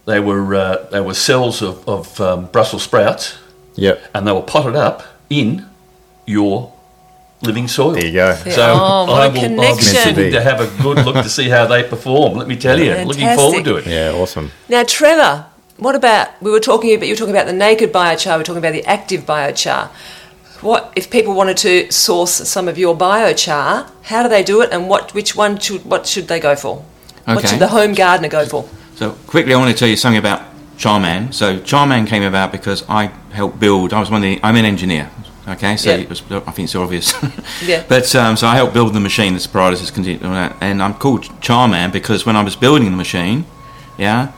they 0.07 0.19
were 0.21 0.55
uh, 0.55 0.77
they 0.91 1.01
were 1.01 1.15
cells 1.15 1.63
of, 1.63 1.87
of 1.89 2.21
um, 2.21 2.47
Brussels 2.47 2.83
sprouts, 2.85 3.39
Yep. 3.77 4.01
and 4.15 4.27
they 4.27 4.33
were 4.33 4.43
potted 4.43 4.77
up 4.77 5.03
in 5.29 5.67
your 6.31 6.73
living 7.43 7.69
soil. 7.69 7.93
There 7.93 8.07
you 8.07 8.13
go. 8.13 8.29
Yeah. 8.29 8.55
So 8.59 8.63
Oh, 8.79 9.07
what 9.07 9.23
I 9.23 9.27
a 9.27 9.31
will, 9.31 9.39
I'll 9.39 9.49
be 9.77 9.83
connection. 9.83 9.83
sitting 9.83 10.33
to 10.33 10.41
have 10.43 10.61
a 10.61 10.83
good 10.83 11.05
look 11.07 11.17
to 11.17 11.29
see 11.29 11.49
how 11.49 11.67
they 11.67 11.83
perform. 11.83 12.39
Let 12.39 12.49
me 12.49 12.57
tell 12.57 12.79
you, 12.79 12.95
looking 13.05 13.35
forward 13.37 13.65
to 13.65 13.77
it. 13.77 13.87
Yeah, 13.87 14.13
awesome. 14.13 14.51
Now, 14.69 14.83
Trevor, 14.85 15.47
what 15.79 15.95
about 15.95 16.29
we 16.43 16.51
were 16.51 16.61
talking 16.61 16.95
about 16.95 17.07
you 17.09 17.13
were 17.15 17.19
talking 17.19 17.35
about 17.35 17.47
the 17.47 17.53
naked 17.67 17.93
biochar, 17.93 18.37
we 18.37 18.41
are 18.43 18.45
talking 18.45 18.59
about 18.65 18.73
the 18.73 18.85
active 18.87 19.23
biochar. 19.27 19.89
What 20.61 20.93
if 20.95 21.09
people 21.11 21.35
wanted 21.35 21.57
to 21.59 21.91
source 21.91 22.33
some 22.33 22.69
of 22.69 22.77
your 22.77 22.95
biochar? 22.95 23.91
How 24.03 24.23
do 24.23 24.29
they 24.29 24.43
do 24.43 24.61
it, 24.61 24.69
and 24.73 24.89
what 24.91 25.15
which 25.15 25.35
one 25.35 25.59
should 25.59 25.85
what 25.87 26.07
should 26.07 26.29
they 26.29 26.39
go 26.41 26.55
for? 26.55 26.85
What 27.25 27.39
Okay. 27.39 27.47
should 27.49 27.59
the 27.61 27.69
home 27.69 27.95
gardener 27.95 28.29
go 28.29 28.45
for? 28.45 28.69
So 28.97 29.13
quickly, 29.27 29.55
I 29.55 29.57
want 29.57 29.71
to 29.73 29.79
tell 29.79 29.89
you 29.89 29.97
something 29.97 30.19
about 30.19 30.43
Charman. 30.77 31.33
So 31.33 31.59
Charman 31.61 32.05
came 32.05 32.23
about 32.23 32.53
because 32.53 32.85
I 32.89 33.07
helped 33.33 33.59
build. 33.59 33.95
I 33.95 34.01
was 34.01 34.11
one 34.11 34.19
of 34.23 34.29
the. 34.29 34.39
I'm 34.43 34.57
an 34.57 34.67
engineer. 34.67 35.09
Okay, 35.51 35.77
so 35.77 35.97
was, 36.09 36.23
I 36.31 36.39
think 36.53 36.67
it's 36.67 36.75
obvious. 36.75 37.13
Yeah. 37.63 37.85
But 37.89 38.15
um, 38.15 38.37
so 38.37 38.47
I 38.47 38.55
helped 38.55 38.73
build 38.73 38.95
the 38.95 39.01
machine. 39.01 39.35
This 39.35 39.47
Paratus 39.47 39.83
is 39.83 39.91
continuing 39.91 40.25
on 40.25 40.33
that, 40.33 40.57
and 40.61 40.83
I'm 40.83 40.95
called 40.95 41.29
Charman 41.43 41.91
because 41.91 42.25
when 42.25 42.37
I 42.37 42.43
was 42.43 42.57
building 42.57 42.91
the 42.91 42.97
machine, 42.97 43.45
yeah, 43.99 44.33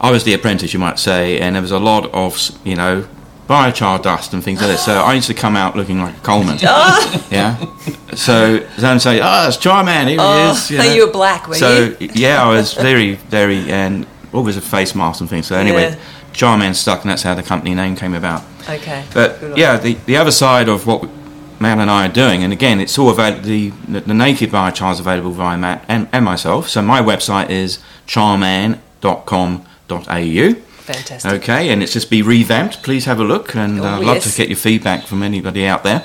I 0.00 0.10
was 0.10 0.24
the 0.24 0.34
apprentice, 0.34 0.72
you 0.72 0.80
might 0.80 0.98
say, 0.98 1.38
and 1.38 1.54
there 1.54 1.62
was 1.62 1.70
a 1.70 1.78
lot 1.78 2.10
of 2.12 2.38
you 2.64 2.74
know 2.74 3.06
biochar 3.48 4.02
dust 4.02 4.32
and 4.32 4.42
things 4.42 4.60
like 4.60 4.70
that. 4.70 4.78
So 4.78 4.94
I 4.94 5.12
used 5.14 5.26
to 5.28 5.34
come 5.34 5.54
out 5.56 5.76
looking 5.76 6.00
like 6.00 6.16
a 6.16 6.20
Coleman. 6.20 6.58
yeah. 7.30 7.56
So 8.14 8.58
then 8.78 8.98
say, 9.00 9.20
oh, 9.22 9.48
it's 9.48 9.58
Charman. 9.58 10.08
Here 10.08 10.16
Oh, 10.20 10.44
he 10.46 10.50
is. 10.50 10.66
so 10.82 10.94
you 10.94 11.06
were 11.06 11.12
black, 11.12 11.46
were 11.48 11.54
so, 11.54 11.94
you? 12.00 12.08
So 12.08 12.14
yeah, 12.14 12.42
I 12.42 12.48
was 12.48 12.72
very, 12.74 13.14
very, 13.28 13.70
and 13.70 14.06
always 14.32 14.56
a 14.56 14.60
face 14.62 14.94
mask 14.94 15.20
and 15.20 15.28
things. 15.30 15.46
So 15.46 15.56
anyway, 15.56 15.90
Yeah. 15.90 15.98
Charman 16.34 16.74
stuck, 16.74 17.02
and 17.02 17.10
that's 17.10 17.22
how 17.22 17.34
the 17.34 17.42
company 17.42 17.74
name 17.74 17.96
came 17.96 18.14
about. 18.14 18.42
Okay. 18.68 19.04
But 19.14 19.56
yeah, 19.56 19.76
the, 19.78 19.94
the 20.06 20.16
other 20.16 20.30
side 20.32 20.68
of 20.68 20.86
what 20.86 21.08
Matt 21.60 21.78
and 21.78 21.90
I 21.90 22.06
are 22.08 22.12
doing, 22.12 22.42
and 22.44 22.52
again, 22.52 22.80
it's 22.80 22.98
all 22.98 23.10
available. 23.10 23.42
The, 23.42 23.70
the, 23.88 24.00
the 24.00 24.14
naked 24.14 24.50
biochar 24.50 24.92
is 24.92 25.00
available 25.00 25.30
via 25.30 25.56
Matt 25.56 25.84
and, 25.88 26.08
and 26.12 26.24
myself. 26.24 26.68
So 26.68 26.82
my 26.82 27.00
website 27.00 27.50
is 27.50 27.78
charman.com.au. 28.06 30.54
Fantastic. 30.84 31.32
Okay, 31.32 31.70
and 31.70 31.82
it's 31.82 31.94
just 31.94 32.10
be 32.10 32.20
revamped. 32.20 32.82
Please 32.82 33.06
have 33.06 33.18
a 33.18 33.24
look, 33.24 33.54
and 33.54 33.80
Oh, 33.80 33.84
uh, 33.84 33.98
I'd 34.00 34.04
love 34.04 34.22
to 34.24 34.36
get 34.36 34.48
your 34.48 34.58
feedback 34.58 35.06
from 35.06 35.22
anybody 35.22 35.66
out 35.66 35.82
there. 35.82 36.04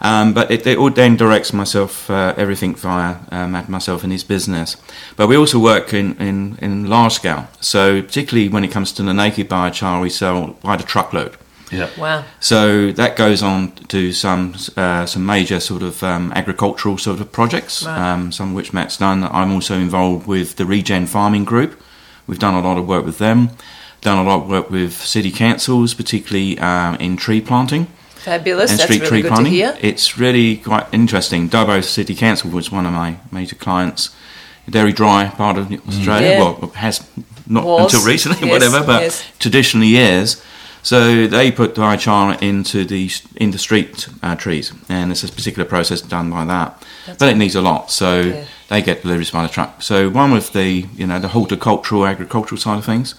Um, 0.00 0.34
but 0.34 0.50
it, 0.50 0.66
it 0.66 0.78
all 0.78 0.90
then 0.90 1.16
directs 1.16 1.52
myself 1.52 2.10
uh, 2.10 2.34
everything 2.36 2.74
via 2.74 3.16
uh, 3.30 3.46
Matt, 3.48 3.68
myself 3.68 4.02
and 4.02 4.12
his 4.12 4.24
business. 4.24 4.76
But 5.16 5.28
we 5.28 5.36
also 5.36 5.58
work 5.58 5.94
in, 5.94 6.16
in, 6.20 6.58
in 6.60 6.88
large 6.88 7.14
scale. 7.14 7.48
So 7.60 8.02
particularly 8.02 8.48
when 8.48 8.64
it 8.64 8.70
comes 8.70 8.92
to 8.92 9.02
the 9.02 9.14
naked 9.14 9.48
biochar, 9.48 10.00
we 10.02 10.10
sell 10.10 10.48
by 10.62 10.76
the 10.76 10.82
truckload. 10.84 11.36
Yeah. 11.72 11.88
Wow. 11.98 12.24
So 12.38 12.92
that 12.92 13.16
goes 13.16 13.42
on 13.42 13.72
to 13.88 14.12
some 14.12 14.54
uh, 14.76 15.04
some 15.04 15.26
major 15.26 15.58
sort 15.58 15.82
of 15.82 16.00
um, 16.04 16.32
agricultural 16.32 16.96
sort 16.96 17.20
of 17.20 17.32
projects, 17.32 17.84
Right. 17.84 18.12
um, 18.12 18.30
some 18.30 18.50
of 18.50 18.54
which 18.54 18.72
Matt's 18.72 18.98
done. 18.98 19.24
I'm 19.24 19.50
also 19.52 19.74
involved 19.74 20.28
with 20.28 20.56
the 20.56 20.64
Regen 20.64 21.06
Farming 21.06 21.44
Group. 21.44 21.80
We've 22.28 22.38
done 22.38 22.54
a 22.54 22.60
lot 22.60 22.78
of 22.78 22.86
work 22.86 23.04
with 23.04 23.18
them. 23.18 23.50
Done 24.00 24.18
a 24.18 24.22
lot 24.22 24.42
of 24.42 24.48
work 24.48 24.70
with 24.70 24.92
city 24.92 25.32
councils, 25.32 25.92
particularly 25.94 26.56
um, 26.60 26.94
in 26.96 27.16
tree 27.16 27.40
planting 27.40 27.88
Fabulous. 28.26 28.70
and 28.72 28.80
That's 28.80 28.84
street 28.90 29.00
really 29.02 29.08
tree 29.08 29.22
good 29.22 29.32
planting. 29.32 29.88
It's 29.90 30.18
really 30.18 30.56
quite 30.56 30.86
interesting. 30.92 31.48
Dubbo 31.48 31.82
City 31.82 32.14
Council 32.14 32.50
was 32.50 32.70
one 32.72 32.84
of 32.84 32.92
my 32.92 33.18
major 33.30 33.54
clients. 33.56 34.10
Very 34.66 34.92
dry 34.92 35.28
part 35.28 35.56
of 35.58 35.70
Australia. 35.88 36.28
Yeah. 36.30 36.40
Well, 36.40 36.70
has 36.74 37.06
not 37.46 37.64
Was, 37.64 37.94
until 37.94 38.06
recently, 38.06 38.38
yes, 38.48 38.52
whatever, 38.52 38.84
but 38.84 39.02
yes. 39.02 39.24
traditionally 39.38 39.96
is. 39.96 40.42
So 40.82 41.26
they 41.28 41.50
put 41.52 41.74
biochar 41.76 42.40
into 42.42 42.84
the 42.84 43.10
in 43.36 43.50
the 43.52 43.58
street 43.58 44.08
uh, 44.22 44.34
trees, 44.36 44.72
and 44.88 45.10
it's 45.12 45.22
a 45.24 45.28
particular 45.28 45.64
process 45.68 46.00
done 46.00 46.30
by 46.30 46.44
that. 46.46 46.82
but 47.18 47.28
it 47.28 47.36
needs 47.36 47.54
a 47.56 47.60
lot, 47.60 47.90
so 47.90 48.20
Yeah. 48.20 48.44
they 48.68 48.82
get 48.82 49.02
deliveries 49.02 49.30
by 49.30 49.42
the 49.46 49.52
truck. 49.52 49.82
So 49.82 50.08
one 50.10 50.32
with 50.32 50.52
the 50.52 50.86
you 50.96 51.06
know 51.06 51.20
the 51.20 51.28
horticultural, 51.28 52.04
agricultural 52.06 52.60
side 52.60 52.78
of 52.78 52.84
things, 52.84 53.14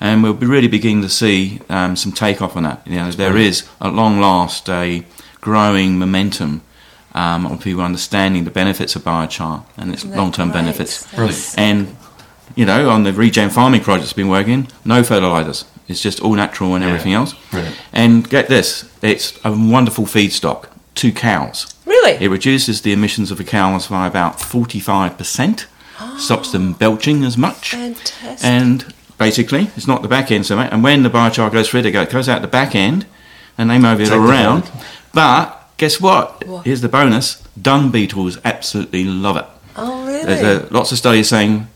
and 0.00 0.22
we'll 0.22 0.34
be 0.34 0.46
really 0.46 0.68
beginning 0.68 1.02
to 1.02 1.08
see 1.08 1.60
um, 1.68 1.96
some 1.96 2.12
takeoff 2.12 2.56
on 2.56 2.62
that. 2.64 2.86
You 2.86 2.96
know, 2.96 3.10
there 3.10 3.36
is 3.36 3.64
at 3.80 3.92
long 3.94 4.20
last 4.20 4.68
a 4.68 5.04
growing 5.40 5.98
momentum 5.98 6.62
um, 7.14 7.46
of 7.46 7.60
people 7.60 7.82
understanding 7.82 8.44
the 8.44 8.50
benefits 8.50 8.96
of 8.96 9.02
biochar 9.04 9.64
and 9.76 9.92
its 9.92 10.04
Isn't 10.04 10.16
long-term 10.16 10.48
great? 10.50 10.60
benefits. 10.62 11.02
That's 11.04 11.14
Brilliant. 11.14 11.36
so 11.38 11.60
And 11.62 11.96
you 12.56 12.64
know, 12.64 12.88
on 12.90 13.02
the 13.04 13.12
regen 13.12 13.50
farming 13.50 13.80
project's 13.82 14.12
been 14.12 14.28
working, 14.28 14.68
no 14.84 15.02
fertilizers. 15.02 15.64
It's 15.88 16.00
just 16.00 16.20
all 16.20 16.34
natural 16.34 16.74
and 16.74 16.82
Yeah. 16.84 16.90
everything 16.90 17.12
else. 17.12 17.34
Brilliant. 17.50 17.76
And 17.92 18.28
get 18.28 18.48
this, 18.48 18.84
it's 19.02 19.34
a 19.44 19.50
wonderful 19.52 20.06
feedstock 20.06 20.66
to 20.96 21.12
cows. 21.12 21.66
Really? 21.84 22.12
It 22.24 22.28
reduces 22.30 22.80
the 22.82 22.92
emissions 22.92 23.30
of 23.30 23.38
the 23.38 23.44
cows 23.44 23.88
by 23.88 24.06
about 24.06 24.38
45%, 24.40 25.66
stops 26.18 26.52
them 26.52 26.72
belching 26.72 27.24
as 27.24 27.36
much. 27.36 27.70
Fantastic. 27.72 28.44
And 28.44 28.94
basically, 29.18 29.70
it's 29.76 29.86
not 29.86 30.02
the 30.02 30.08
back 30.08 30.30
end 30.30 30.46
so 30.46 30.56
much. 30.56 30.72
And 30.72 30.82
when 30.82 31.02
the 31.02 31.10
biochar 31.10 31.50
goes 31.52 31.68
through, 31.68 31.80
it 31.80 31.90
go- 31.92 32.02
it 32.02 32.10
goes 32.10 32.28
out 32.28 32.42
the 32.42 32.48
back 32.48 32.74
end, 32.74 33.06
and 33.58 33.70
they 33.70 33.78
move 33.78 34.00
it 34.00 34.06
Take 34.08 34.18
around. 34.18 34.70
But 35.12 35.68
guess 35.76 36.00
what? 36.00 36.46
What? 36.46 36.64
Here's 36.64 36.80
the 36.80 36.88
bonus: 36.88 37.42
dung 37.60 37.90
beetles 37.90 38.38
absolutely 38.44 39.04
love 39.04 39.36
it. 39.36 39.46
oh, 39.76 40.06
really? 40.06 40.24
There's 40.24 40.62
uh, 40.62 40.68
lots 40.70 40.92
of 40.92 40.98
studies 40.98 41.28
saying 41.28 41.68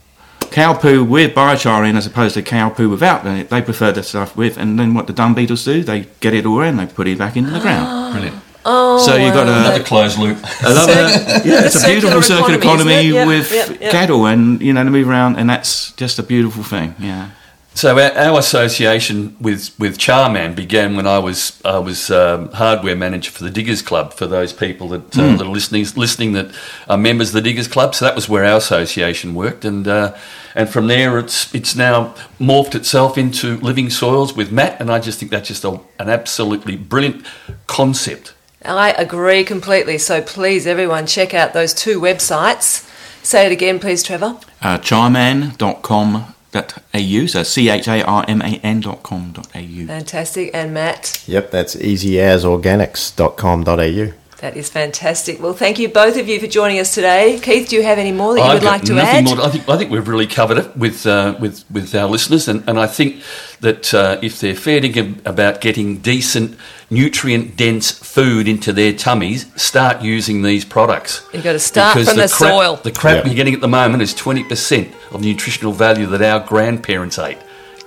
cow 0.50 0.72
poo 0.74 1.04
with 1.04 1.34
biochar 1.34 1.88
in 1.88 1.96
as 1.96 2.06
opposed 2.06 2.34
to 2.34 2.42
cow 2.42 2.70
poo 2.70 2.88
without. 2.88 3.22
They, 3.24 3.42
they 3.42 3.60
prefer 3.62 3.92
the 3.92 4.02
stuff 4.02 4.36
with. 4.36 4.56
And 4.56 4.78
then 4.78 4.94
what 4.94 5.06
the 5.06 5.12
dung 5.12 5.34
beetles 5.34 5.64
do? 5.64 5.82
They 5.84 6.06
get 6.20 6.32
it 6.34 6.46
all 6.46 6.60
in, 6.62 6.76
they 6.78 6.86
put 6.86 7.06
it 7.06 7.18
back 7.18 7.36
into 7.36 7.50
the 7.50 7.60
ground. 7.60 8.12
Brilliant. 8.14 8.42
Oh, 8.64 8.98
so 8.98 9.16
you've 9.16 9.34
got 9.34 9.46
wow. 9.46 9.52
a- 9.52 9.60
Another 9.60 9.84
closed 9.84 10.18
loop. 10.18 10.38
Another, 10.60 10.92
yeah, 11.44 11.64
it's 11.64 11.74
a 11.74 11.80
Circular 11.80 12.00
beautiful 12.00 12.22
circular 12.22 12.58
economy, 12.58 12.92
economy. 12.92 13.08
Yep, 13.10 13.26
with 13.26 13.52
yep, 13.52 13.80
yep. 13.80 13.92
cattle, 13.92 14.26
and 14.26 14.60
you 14.60 14.72
know 14.72 14.84
they 14.84 14.90
move 14.90 15.08
around, 15.08 15.36
and 15.36 15.48
that's 15.48 15.92
just 15.92 16.18
a 16.18 16.22
beautiful 16.22 16.62
thing. 16.62 16.94
Yeah. 16.98 17.30
So 17.78 17.96
our, 17.96 18.10
our 18.18 18.40
association 18.40 19.36
with, 19.40 19.72
with 19.78 19.98
Charman 19.98 20.56
began 20.56 20.96
when 20.96 21.06
I 21.06 21.20
was 21.20 21.62
I 21.64 21.78
was 21.78 22.10
um, 22.10 22.50
hardware 22.50 22.96
manager 22.96 23.30
for 23.30 23.44
the 23.44 23.50
Diggers 23.50 23.82
Club. 23.82 24.12
For 24.12 24.26
those 24.26 24.52
people 24.52 24.88
that, 24.88 25.16
uh, 25.16 25.36
that 25.36 25.42
are 25.42 25.48
listening 25.48 25.86
listening 25.94 26.32
that 26.32 26.52
are 26.88 26.98
members 26.98 27.28
of 27.28 27.34
the 27.34 27.40
Diggers 27.40 27.68
Club, 27.68 27.94
so 27.94 28.04
that 28.04 28.16
was 28.16 28.28
where 28.28 28.44
our 28.44 28.56
association 28.56 29.32
worked, 29.32 29.64
and 29.64 29.86
uh, 29.86 30.16
and 30.56 30.68
from 30.68 30.88
there 30.88 31.20
it's 31.20 31.54
it's 31.54 31.76
now 31.76 32.16
morphed 32.40 32.74
itself 32.74 33.16
into 33.16 33.58
Living 33.58 33.90
Soils 33.90 34.34
with 34.34 34.50
Matt, 34.50 34.80
and 34.80 34.90
I 34.90 34.98
just 34.98 35.20
think 35.20 35.30
that's 35.30 35.46
just 35.46 35.62
a, 35.62 35.78
an 36.00 36.08
absolutely 36.08 36.76
brilliant 36.76 37.24
concept. 37.68 38.34
I 38.76 38.90
agree 38.90 39.44
completely. 39.44 39.98
So 39.98 40.20
please, 40.20 40.66
everyone, 40.66 41.06
check 41.06 41.34
out 41.34 41.52
those 41.52 41.72
two 41.72 42.00
websites. 42.00 42.84
Say 43.22 43.46
it 43.46 43.52
again, 43.52 43.78
please, 43.78 44.02
Trevor. 44.02 44.36
Uh, 44.62 44.78
charman.com.au, 44.78 47.26
so 47.26 47.42
C 47.42 47.68
H 47.68 47.88
A 47.88 48.02
R 48.04 48.24
M 48.28 48.40
A 48.42 48.60
N.com.au. 48.62 49.86
Fantastic. 49.86 50.50
And 50.54 50.72
Matt, 50.74 51.22
Yep, 51.26 51.50
that's 51.50 51.74
easyasorganics.com.au. 51.76 54.12
that 54.40 54.56
is 54.56 54.68
fantastic. 54.68 55.40
Well, 55.42 55.52
thank 55.52 55.78
you 55.78 55.88
both 55.88 56.16
of 56.16 56.28
you 56.28 56.38
for 56.38 56.46
joining 56.46 56.78
us 56.78 56.94
today. 56.94 57.40
Keith, 57.42 57.68
do 57.68 57.76
you 57.76 57.82
have 57.82 57.98
any 57.98 58.12
more 58.12 58.34
that 58.34 58.40
you 58.40 58.46
I've 58.46 58.54
would 58.54 58.62
like 58.62 58.82
to 58.82 58.94
nothing 58.94 59.26
add? 59.28 59.36
more 59.36 59.44
I 59.44 59.48
think 59.50 59.68
I 59.68 59.76
think 59.76 59.90
we've 59.90 60.06
really 60.06 60.26
covered 60.28 60.58
it 60.58 60.76
with 60.76 61.06
uh, 61.06 61.36
with 61.40 61.64
with 61.70 61.94
our 61.94 62.06
listeners, 62.08 62.46
and, 62.48 62.62
and 62.68 62.78
I 62.78 62.86
think 62.86 63.22
that 63.60 63.92
uh, 63.92 64.18
if 64.22 64.38
they're 64.40 64.54
fairly 64.54 64.96
about 65.24 65.60
getting 65.60 65.98
decent, 65.98 66.56
nutrient 66.90 67.56
dense 67.56 67.90
food 67.90 68.46
into 68.46 68.72
their 68.72 68.92
tummies, 68.92 69.46
start 69.60 70.02
using 70.02 70.42
these 70.42 70.64
products. 70.64 71.26
You've 71.32 71.42
got 71.42 71.52
to 71.54 71.58
start 71.58 71.94
Because 71.96 72.08
from 72.08 72.16
the 72.18 72.28
crap, 72.28 72.50
soil. 72.52 72.76
The 72.76 72.92
crap 72.92 73.24
Yeah. 73.24 73.26
you're 73.26 73.34
getting 73.36 73.54
at 73.54 73.60
the 73.60 73.68
moment 73.68 74.02
is 74.02 74.14
twenty 74.14 74.44
percent 74.44 74.94
of 75.10 75.22
the 75.22 75.28
nutritional 75.32 75.72
value 75.72 76.06
that 76.06 76.22
our 76.22 76.40
grandparents 76.46 77.18
ate. 77.18 77.38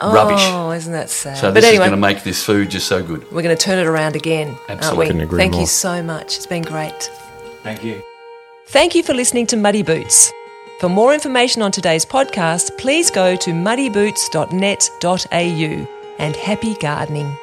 Rubbish. 0.01 0.39
Oh, 0.43 0.71
isn't 0.71 0.91
that 0.93 1.09
sad? 1.09 1.37
So 1.37 1.47
but 1.49 1.55
this 1.55 1.65
anyway, 1.65 1.85
is 1.85 1.89
going 1.89 1.91
to 1.91 1.97
make 2.07 2.23
this 2.23 2.43
food 2.43 2.69
just 2.69 2.87
so 2.87 3.03
good. 3.03 3.29
we're 3.31 3.41
going 3.43 3.55
to 3.55 3.61
turn 3.63 3.79
it 3.79 3.87
around 3.87 4.15
again, 4.15 4.57
Absolutely. 4.69 4.85
aren't 4.85 4.97
we? 4.97 5.05
Couldn't 5.07 5.21
agree 5.21 5.39
Thank 5.39 5.55
you 5.55 5.65
so 5.65 6.01
much. 6.03 6.37
It's 6.37 6.47
been 6.47 6.63
great. 6.63 7.09
Thank 7.63 7.83
you. 7.83 8.01
Thank 8.67 8.95
you 8.95 9.03
for 9.03 9.13
listening 9.13 9.45
to 9.47 9.57
Muddy 9.57 9.83
Boots. 9.83 10.31
For 10.79 10.87
more 10.89 11.13
information 11.13 11.61
on 11.61 11.71
today's 11.71 12.05
podcast, 12.05 12.77
please 12.77 13.11
go 13.11 13.35
to 13.35 13.51
muddyboots.net.au 13.51 15.87
and 16.17 16.35
happy 16.35 16.73
gardening. 16.75 17.37